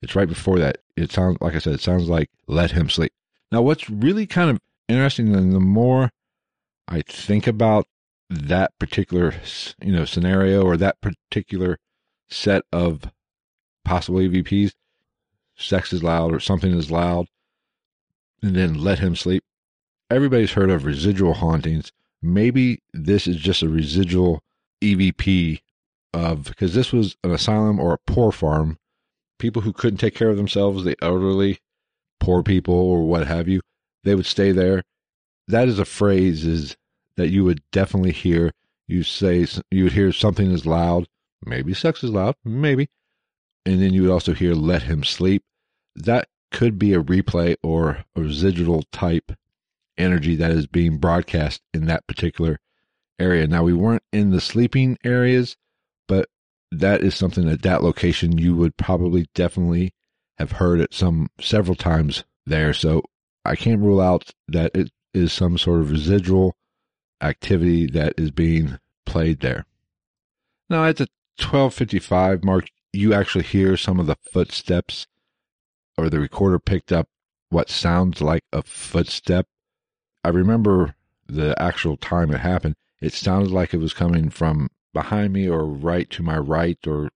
It's 0.00 0.14
right 0.14 0.28
before 0.28 0.58
that. 0.58 0.78
It 0.96 1.12
sounds, 1.12 1.38
like 1.40 1.54
I 1.54 1.58
said, 1.58 1.74
it 1.74 1.80
sounds 1.80 2.08
like 2.08 2.30
let 2.46 2.70
him 2.70 2.88
sleep. 2.88 3.12
Now, 3.50 3.62
what's 3.62 3.90
really 3.90 4.26
kind 4.26 4.50
of 4.50 4.60
interesting, 4.88 5.34
and 5.34 5.52
the 5.52 5.60
more 5.60 6.10
I 6.86 7.02
think 7.02 7.46
about 7.46 7.86
that 8.30 8.78
particular, 8.78 9.34
you 9.82 9.92
know, 9.92 10.04
scenario 10.04 10.62
or 10.62 10.76
that 10.76 11.00
particular 11.00 11.78
set 12.28 12.62
of 12.72 13.02
possible 13.84 14.18
EVPs, 14.18 14.72
sex 15.56 15.92
is 15.92 16.02
loud 16.02 16.32
or 16.32 16.40
something 16.40 16.72
is 16.72 16.90
loud, 16.90 17.26
and 18.42 18.54
then 18.54 18.74
let 18.74 18.98
him 19.00 19.16
sleep. 19.16 19.42
Everybody's 20.10 20.52
heard 20.52 20.70
of 20.70 20.84
residual 20.84 21.34
hauntings. 21.34 21.92
Maybe 22.20 22.82
this 22.92 23.26
is 23.26 23.36
just 23.36 23.62
a 23.62 23.68
residual 23.68 24.42
EVP 24.82 25.60
of 26.12 26.44
because 26.44 26.74
this 26.74 26.92
was 26.92 27.16
an 27.22 27.30
asylum 27.30 27.78
or 27.78 27.94
a 27.94 28.12
poor 28.12 28.32
farm. 28.32 28.78
People 29.38 29.62
who 29.62 29.72
couldn't 29.72 29.98
take 29.98 30.14
care 30.14 30.30
of 30.30 30.36
themselves, 30.36 30.84
the 30.84 30.96
elderly, 31.00 31.58
poor 32.18 32.42
people, 32.42 32.74
or 32.74 33.04
what 33.04 33.26
have 33.26 33.46
you, 33.46 33.60
they 34.04 34.14
would 34.14 34.26
stay 34.26 34.50
there. 34.52 34.82
That 35.46 35.68
is 35.68 35.78
a 35.78 35.84
phrase 35.84 36.44
is 36.44 36.76
that 37.16 37.28
you 37.28 37.44
would 37.44 37.62
definitely 37.70 38.12
hear. 38.12 38.52
You 38.86 39.02
say 39.02 39.46
you 39.70 39.84
would 39.84 39.92
hear 39.92 40.12
something 40.12 40.50
is 40.50 40.66
loud, 40.66 41.06
maybe 41.44 41.74
sex 41.74 42.02
is 42.02 42.10
loud, 42.10 42.34
maybe, 42.44 42.88
and 43.64 43.80
then 43.80 43.92
you 43.92 44.02
would 44.02 44.10
also 44.10 44.32
hear 44.32 44.54
"let 44.54 44.84
him 44.84 45.04
sleep." 45.04 45.44
That 45.94 46.28
could 46.50 46.78
be 46.78 46.94
a 46.94 47.02
replay 47.02 47.56
or 47.62 48.04
a 48.16 48.22
residual 48.22 48.82
type 48.92 49.32
energy 49.98 50.36
that 50.36 50.50
is 50.50 50.66
being 50.66 50.98
broadcast 50.98 51.62
in 51.74 51.86
that 51.86 52.06
particular 52.06 52.58
area. 53.18 53.46
Now 53.46 53.64
we 53.64 53.72
weren't 53.72 54.02
in 54.12 54.30
the 54.30 54.40
sleeping 54.40 54.98
areas, 55.04 55.56
but 56.06 56.28
that 56.70 57.02
is 57.02 57.14
something 57.14 57.48
at 57.48 57.62
that 57.62 57.82
location 57.82 58.38
you 58.38 58.54
would 58.56 58.76
probably 58.76 59.26
definitely 59.34 59.92
have 60.38 60.52
heard 60.52 60.80
it 60.80 60.94
some 60.94 61.28
several 61.40 61.74
times 61.74 62.24
there. 62.46 62.72
So 62.72 63.02
I 63.44 63.56
can't 63.56 63.80
rule 63.80 64.00
out 64.00 64.30
that 64.46 64.70
it 64.74 64.90
is 65.14 65.32
some 65.32 65.58
sort 65.58 65.80
of 65.80 65.90
residual 65.90 66.56
activity 67.20 67.86
that 67.86 68.14
is 68.16 68.30
being 68.30 68.78
played 69.06 69.40
there. 69.40 69.66
Now 70.70 70.84
at 70.84 70.96
the 70.96 71.08
1255 71.38 72.44
mark, 72.44 72.68
you 72.92 73.12
actually 73.12 73.44
hear 73.44 73.76
some 73.76 73.98
of 73.98 74.06
the 74.06 74.16
footsteps 74.32 75.06
or 75.96 76.08
the 76.08 76.20
recorder 76.20 76.58
picked 76.58 76.92
up 76.92 77.08
what 77.50 77.70
sounds 77.70 78.20
like 78.20 78.44
a 78.52 78.62
footstep. 78.62 79.46
I 80.24 80.28
remember 80.28 80.94
the 81.26 81.60
actual 81.60 81.96
time 81.96 82.32
it 82.32 82.40
happened. 82.40 82.74
It 83.00 83.12
sounded 83.12 83.50
like 83.50 83.72
it 83.72 83.78
was 83.78 83.94
coming 83.94 84.30
from 84.30 84.68
behind 84.92 85.32
me 85.32 85.48
or 85.48 85.64
right 85.64 86.08
to 86.10 86.22
my 86.22 86.38
right 86.38 86.78
or 86.86 87.10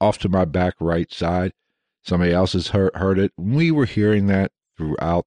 off 0.00 0.18
to 0.18 0.28
my 0.28 0.44
back 0.44 0.74
right 0.80 1.12
side. 1.12 1.52
Somebody 2.02 2.32
else 2.32 2.54
has 2.54 2.68
heard, 2.68 2.94
heard 2.96 3.18
it. 3.18 3.32
We 3.36 3.70
were 3.70 3.84
hearing 3.84 4.26
that 4.28 4.52
throughout 4.76 5.26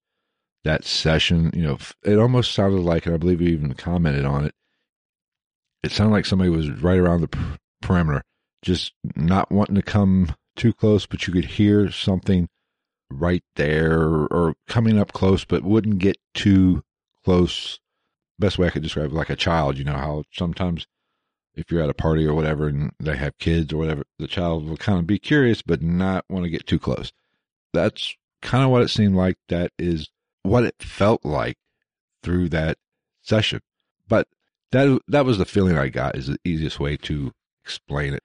that 0.64 0.84
session. 0.84 1.52
You 1.54 1.62
know, 1.62 1.78
it 2.04 2.18
almost 2.18 2.54
sounded 2.54 2.82
like, 2.82 3.06
and 3.06 3.14
I 3.14 3.18
believe 3.18 3.40
we 3.40 3.48
even 3.48 3.74
commented 3.74 4.26
on 4.26 4.46
it, 4.46 4.56
it 5.84 5.92
sounded 5.92 6.14
like 6.14 6.26
somebody 6.26 6.50
was 6.50 6.70
right 6.70 6.98
around 6.98 7.22
the 7.22 7.58
perimeter, 7.82 8.24
just 8.62 8.94
not 9.16 9.52
wanting 9.52 9.76
to 9.76 9.82
come 9.82 10.36
too 10.56 10.74
close, 10.74 11.06
but 11.06 11.28
you 11.28 11.34
could 11.34 11.46
hear 11.46 11.92
something 11.92 12.48
right 13.12 13.44
there 13.56 14.00
or 14.02 14.56
coming 14.68 14.98
up 14.98 15.14
close, 15.14 15.46
but 15.46 15.64
wouldn't 15.64 16.00
get 16.00 16.18
too 16.34 16.84
close. 17.24 17.80
Best 18.40 18.58
way 18.58 18.68
I 18.68 18.72
could 18.72 18.84
describe 18.84 19.12
it, 19.12 19.14
like 19.14 19.30
a 19.30 19.36
child, 19.36 19.78
you 19.78 19.84
know, 19.84 19.94
how 19.94 20.24
sometimes 20.32 20.88
if 21.56 21.72
you're 21.72 21.84
at 21.84 21.90
a 21.90 21.94
party 21.94 22.26
or 22.26 22.34
whatever 22.34 22.68
and 22.68 22.92
they 23.00 23.16
have 23.16 23.38
kids 23.38 23.72
or 23.72 23.78
whatever, 23.78 24.04
the 24.18 24.28
child 24.28 24.68
will 24.68 24.78
kind 24.78 25.00
of 25.00 25.06
be 25.06 25.20
curious, 25.20 25.62
but 25.62 25.82
not 25.82 26.26
want 26.30 26.44
to 26.44 26.50
get 26.50 26.66
too 26.66 26.80
close. 26.80 27.12
That's 27.74 28.16
kind 28.42 28.64
of 28.64 28.72
what 28.72 28.82
it 28.82 28.90
seemed 28.90 29.16
like. 29.16 29.38
That 29.50 29.72
is 29.78 30.10
what 30.42 30.64
it 30.64 30.76
felt 30.80 31.24
like 31.24 31.58
through 32.24 32.50
that 32.50 32.78
session. 33.22 33.62
But 34.08 34.28
that, 34.72 35.00
that 35.08 35.26
was 35.26 35.38
the 35.38 35.46
feeling 35.46 35.78
I 35.78 35.90
got 35.90 36.18
is 36.18 36.28
the 36.28 36.40
easiest 36.44 36.80
way 36.80 36.98
to 36.98 37.32
explain 37.64 38.14
it. 38.14 38.24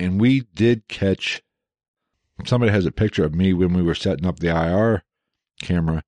And 0.00 0.20
we 0.20 0.40
did 0.54 0.88
catch 0.88 1.42
somebody 2.44 2.72
has 2.72 2.86
a 2.86 2.92
picture 2.92 3.24
of 3.24 3.34
me 3.34 3.52
when 3.52 3.72
we 3.72 3.82
were 3.82 3.94
setting 3.94 4.26
up 4.26 4.38
the 4.38 4.48
IR 4.48 5.04
camera, 5.60 6.02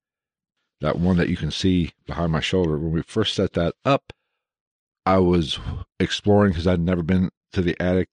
that 0.84 0.98
one 0.98 1.16
that 1.16 1.30
you 1.30 1.36
can 1.36 1.50
see 1.50 1.94
behind 2.04 2.30
my 2.30 2.40
shoulder. 2.40 2.76
When 2.76 2.92
we 2.92 3.00
first 3.00 3.34
set 3.34 3.54
that 3.54 3.74
up, 3.86 4.12
I 5.06 5.16
was 5.16 5.58
exploring 5.98 6.52
because 6.52 6.66
I'd 6.66 6.78
never 6.78 7.02
been 7.02 7.30
to 7.52 7.62
the 7.62 7.74
attic. 7.80 8.10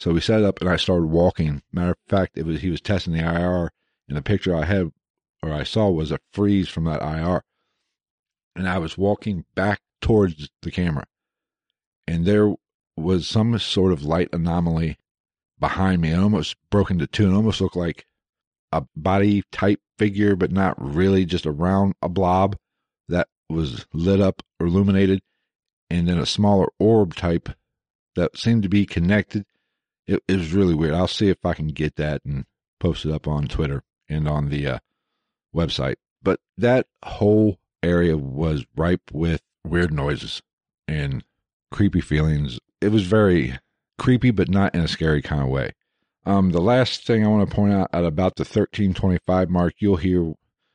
So 0.00 0.12
we 0.12 0.20
set 0.20 0.40
it 0.40 0.46
up 0.46 0.60
and 0.60 0.68
I 0.68 0.74
started 0.74 1.06
walking. 1.06 1.62
Matter 1.72 1.92
of 1.92 1.98
fact, 2.08 2.36
it 2.36 2.44
was 2.44 2.60
he 2.62 2.70
was 2.70 2.80
testing 2.80 3.12
the 3.12 3.20
IR, 3.20 3.70
and 4.08 4.16
the 4.16 4.22
picture 4.22 4.52
I 4.52 4.64
had 4.64 4.90
or 5.44 5.52
I 5.52 5.62
saw 5.62 5.88
was 5.88 6.10
a 6.10 6.18
freeze 6.32 6.68
from 6.68 6.86
that 6.86 7.02
IR. 7.02 7.44
And 8.56 8.68
I 8.68 8.78
was 8.78 8.98
walking 8.98 9.44
back 9.54 9.80
towards 10.00 10.50
the 10.62 10.72
camera, 10.72 11.06
and 12.04 12.26
there 12.26 12.52
was 12.96 13.28
some 13.28 13.56
sort 13.60 13.92
of 13.92 14.02
light 14.02 14.28
anomaly 14.32 14.98
behind 15.60 16.02
me. 16.02 16.10
It 16.10 16.18
almost 16.18 16.56
broke 16.68 16.90
into 16.90 17.06
two 17.06 17.26
and 17.26 17.36
almost 17.36 17.60
looked 17.60 17.76
like 17.76 18.06
a 18.72 18.84
body 18.96 19.42
type 19.52 19.80
figure, 19.98 20.36
but 20.36 20.52
not 20.52 20.74
really 20.78 21.24
just 21.24 21.46
a 21.46 21.50
round, 21.50 21.94
a 22.02 22.08
blob 22.08 22.56
that 23.08 23.28
was 23.48 23.86
lit 23.92 24.20
up 24.20 24.42
or 24.58 24.66
illuminated. 24.66 25.20
And 25.90 26.06
then 26.08 26.18
a 26.18 26.26
smaller 26.26 26.68
orb 26.78 27.16
type 27.16 27.48
that 28.14 28.36
seemed 28.36 28.62
to 28.62 28.68
be 28.68 28.86
connected. 28.86 29.44
It, 30.06 30.22
it 30.28 30.36
was 30.36 30.52
really 30.52 30.74
weird. 30.74 30.94
I'll 30.94 31.08
see 31.08 31.28
if 31.28 31.44
I 31.44 31.54
can 31.54 31.68
get 31.68 31.96
that 31.96 32.22
and 32.24 32.44
post 32.78 33.04
it 33.04 33.12
up 33.12 33.26
on 33.26 33.48
Twitter 33.48 33.82
and 34.08 34.28
on 34.28 34.48
the 34.48 34.66
uh, 34.66 34.78
website. 35.54 35.96
But 36.22 36.40
that 36.56 36.86
whole 37.04 37.58
area 37.82 38.16
was 38.16 38.64
ripe 38.76 39.10
with 39.12 39.42
weird 39.64 39.92
noises 39.92 40.42
and 40.86 41.24
creepy 41.70 42.00
feelings. 42.00 42.58
It 42.80 42.88
was 42.88 43.04
very 43.04 43.58
creepy, 43.98 44.30
but 44.30 44.48
not 44.48 44.74
in 44.74 44.80
a 44.80 44.88
scary 44.88 45.22
kind 45.22 45.42
of 45.42 45.48
way. 45.48 45.72
Um, 46.26 46.50
the 46.50 46.60
last 46.60 47.06
thing 47.06 47.24
I 47.24 47.28
want 47.28 47.48
to 47.48 47.54
point 47.54 47.72
out 47.72 47.90
at 47.92 48.04
about 48.04 48.36
the 48.36 48.42
1325 48.42 49.48
mark, 49.48 49.74
you'll 49.78 49.96
hear 49.96 50.34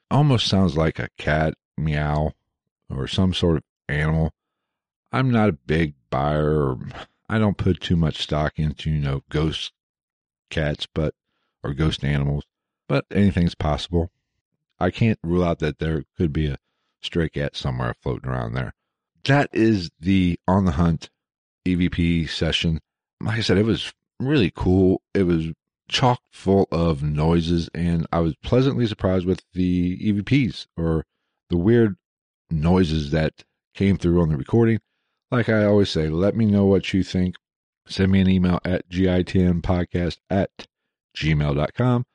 almost 0.09 0.47
sounds 0.47 0.75
like 0.75 0.99
a 0.99 1.09
cat 1.17 1.53
meow 1.77 2.31
or 2.89 3.07
some 3.07 3.33
sort 3.33 3.57
of 3.57 3.63
animal. 3.87 4.31
I'm 5.11 5.31
not 5.31 5.49
a 5.49 5.53
big 5.53 5.93
buyer 6.09 6.71
or 6.71 6.79
I 7.29 7.39
don't 7.39 7.57
put 7.57 7.79
too 7.79 7.95
much 7.95 8.21
stock 8.21 8.53
into, 8.57 8.89
you 8.89 8.99
know, 8.99 9.21
ghost 9.29 9.71
cats, 10.49 10.87
but 10.93 11.13
or 11.63 11.73
ghost 11.73 12.03
animals, 12.03 12.45
but 12.87 13.05
anything's 13.11 13.55
possible. 13.55 14.11
I 14.79 14.91
can't 14.91 15.19
rule 15.23 15.43
out 15.43 15.59
that 15.59 15.79
there 15.79 16.03
could 16.17 16.33
be 16.33 16.47
a 16.47 16.57
stray 17.01 17.29
cat 17.29 17.55
somewhere 17.55 17.95
floating 18.01 18.29
around 18.29 18.53
there. 18.53 18.73
That 19.23 19.49
is 19.53 19.89
the 19.99 20.39
On 20.47 20.65
the 20.65 20.73
Hunt 20.73 21.09
EVP 21.65 22.29
session. 22.29 22.79
Like 23.21 23.39
I 23.39 23.41
said, 23.41 23.57
it 23.57 23.65
was 23.65 23.91
really 24.19 24.51
cool. 24.55 25.01
It 25.13 25.23
was 25.23 25.51
chock 25.87 26.21
full 26.31 26.67
of 26.71 27.03
noises, 27.03 27.69
and 27.73 28.07
I 28.11 28.19
was 28.19 28.35
pleasantly 28.43 28.87
surprised 28.87 29.25
with 29.25 29.43
the 29.53 29.97
EVPs 29.97 30.67
or 30.77 31.05
the 31.49 31.57
weird 31.57 31.95
noises 32.49 33.11
that 33.11 33.43
came 33.73 33.97
through 33.97 34.21
on 34.21 34.29
the 34.29 34.37
recording. 34.37 34.79
Like 35.31 35.49
I 35.49 35.65
always 35.65 35.89
say, 35.89 36.09
let 36.09 36.35
me 36.35 36.45
know 36.45 36.65
what 36.65 36.93
you 36.93 37.03
think. 37.03 37.35
Send 37.87 38.11
me 38.11 38.21
an 38.21 38.29
email 38.29 38.59
at 38.65 38.89
gitnpodcast 38.89 40.17
at 40.29 40.49
gmail.com 41.15 42.05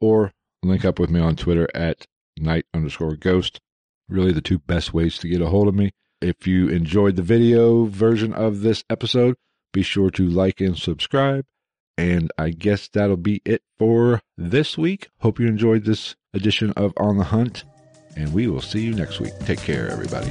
or 0.00 0.32
link 0.62 0.84
up 0.84 0.98
with 0.98 1.10
me 1.10 1.20
on 1.20 1.36
Twitter 1.36 1.68
at 1.74 2.06
night 2.38 2.64
underscore 2.72 3.16
ghost. 3.16 3.60
Really 4.08 4.32
the 4.32 4.40
two 4.40 4.58
best 4.58 4.94
ways 4.94 5.18
to 5.18 5.28
get 5.28 5.42
a 5.42 5.48
hold 5.48 5.68
of 5.68 5.74
me. 5.74 5.92
If 6.20 6.46
you 6.46 6.68
enjoyed 6.68 7.16
the 7.16 7.22
video 7.22 7.84
version 7.84 8.32
of 8.32 8.60
this 8.60 8.84
episode, 8.90 9.36
be 9.72 9.82
sure 9.82 10.10
to 10.10 10.26
like 10.26 10.60
and 10.60 10.76
subscribe. 10.76 11.44
And 11.96 12.32
I 12.38 12.50
guess 12.50 12.88
that'll 12.88 13.16
be 13.16 13.42
it 13.44 13.62
for 13.78 14.22
this 14.36 14.78
week. 14.78 15.08
Hope 15.18 15.38
you 15.38 15.46
enjoyed 15.46 15.84
this 15.84 16.16
edition 16.32 16.72
of 16.72 16.94
On 16.96 17.18
the 17.18 17.24
Hunt, 17.24 17.64
and 18.16 18.32
we 18.32 18.46
will 18.46 18.62
see 18.62 18.80
you 18.80 18.94
next 18.94 19.20
week. 19.20 19.32
Take 19.40 19.60
care, 19.60 19.88
everybody. 19.90 20.30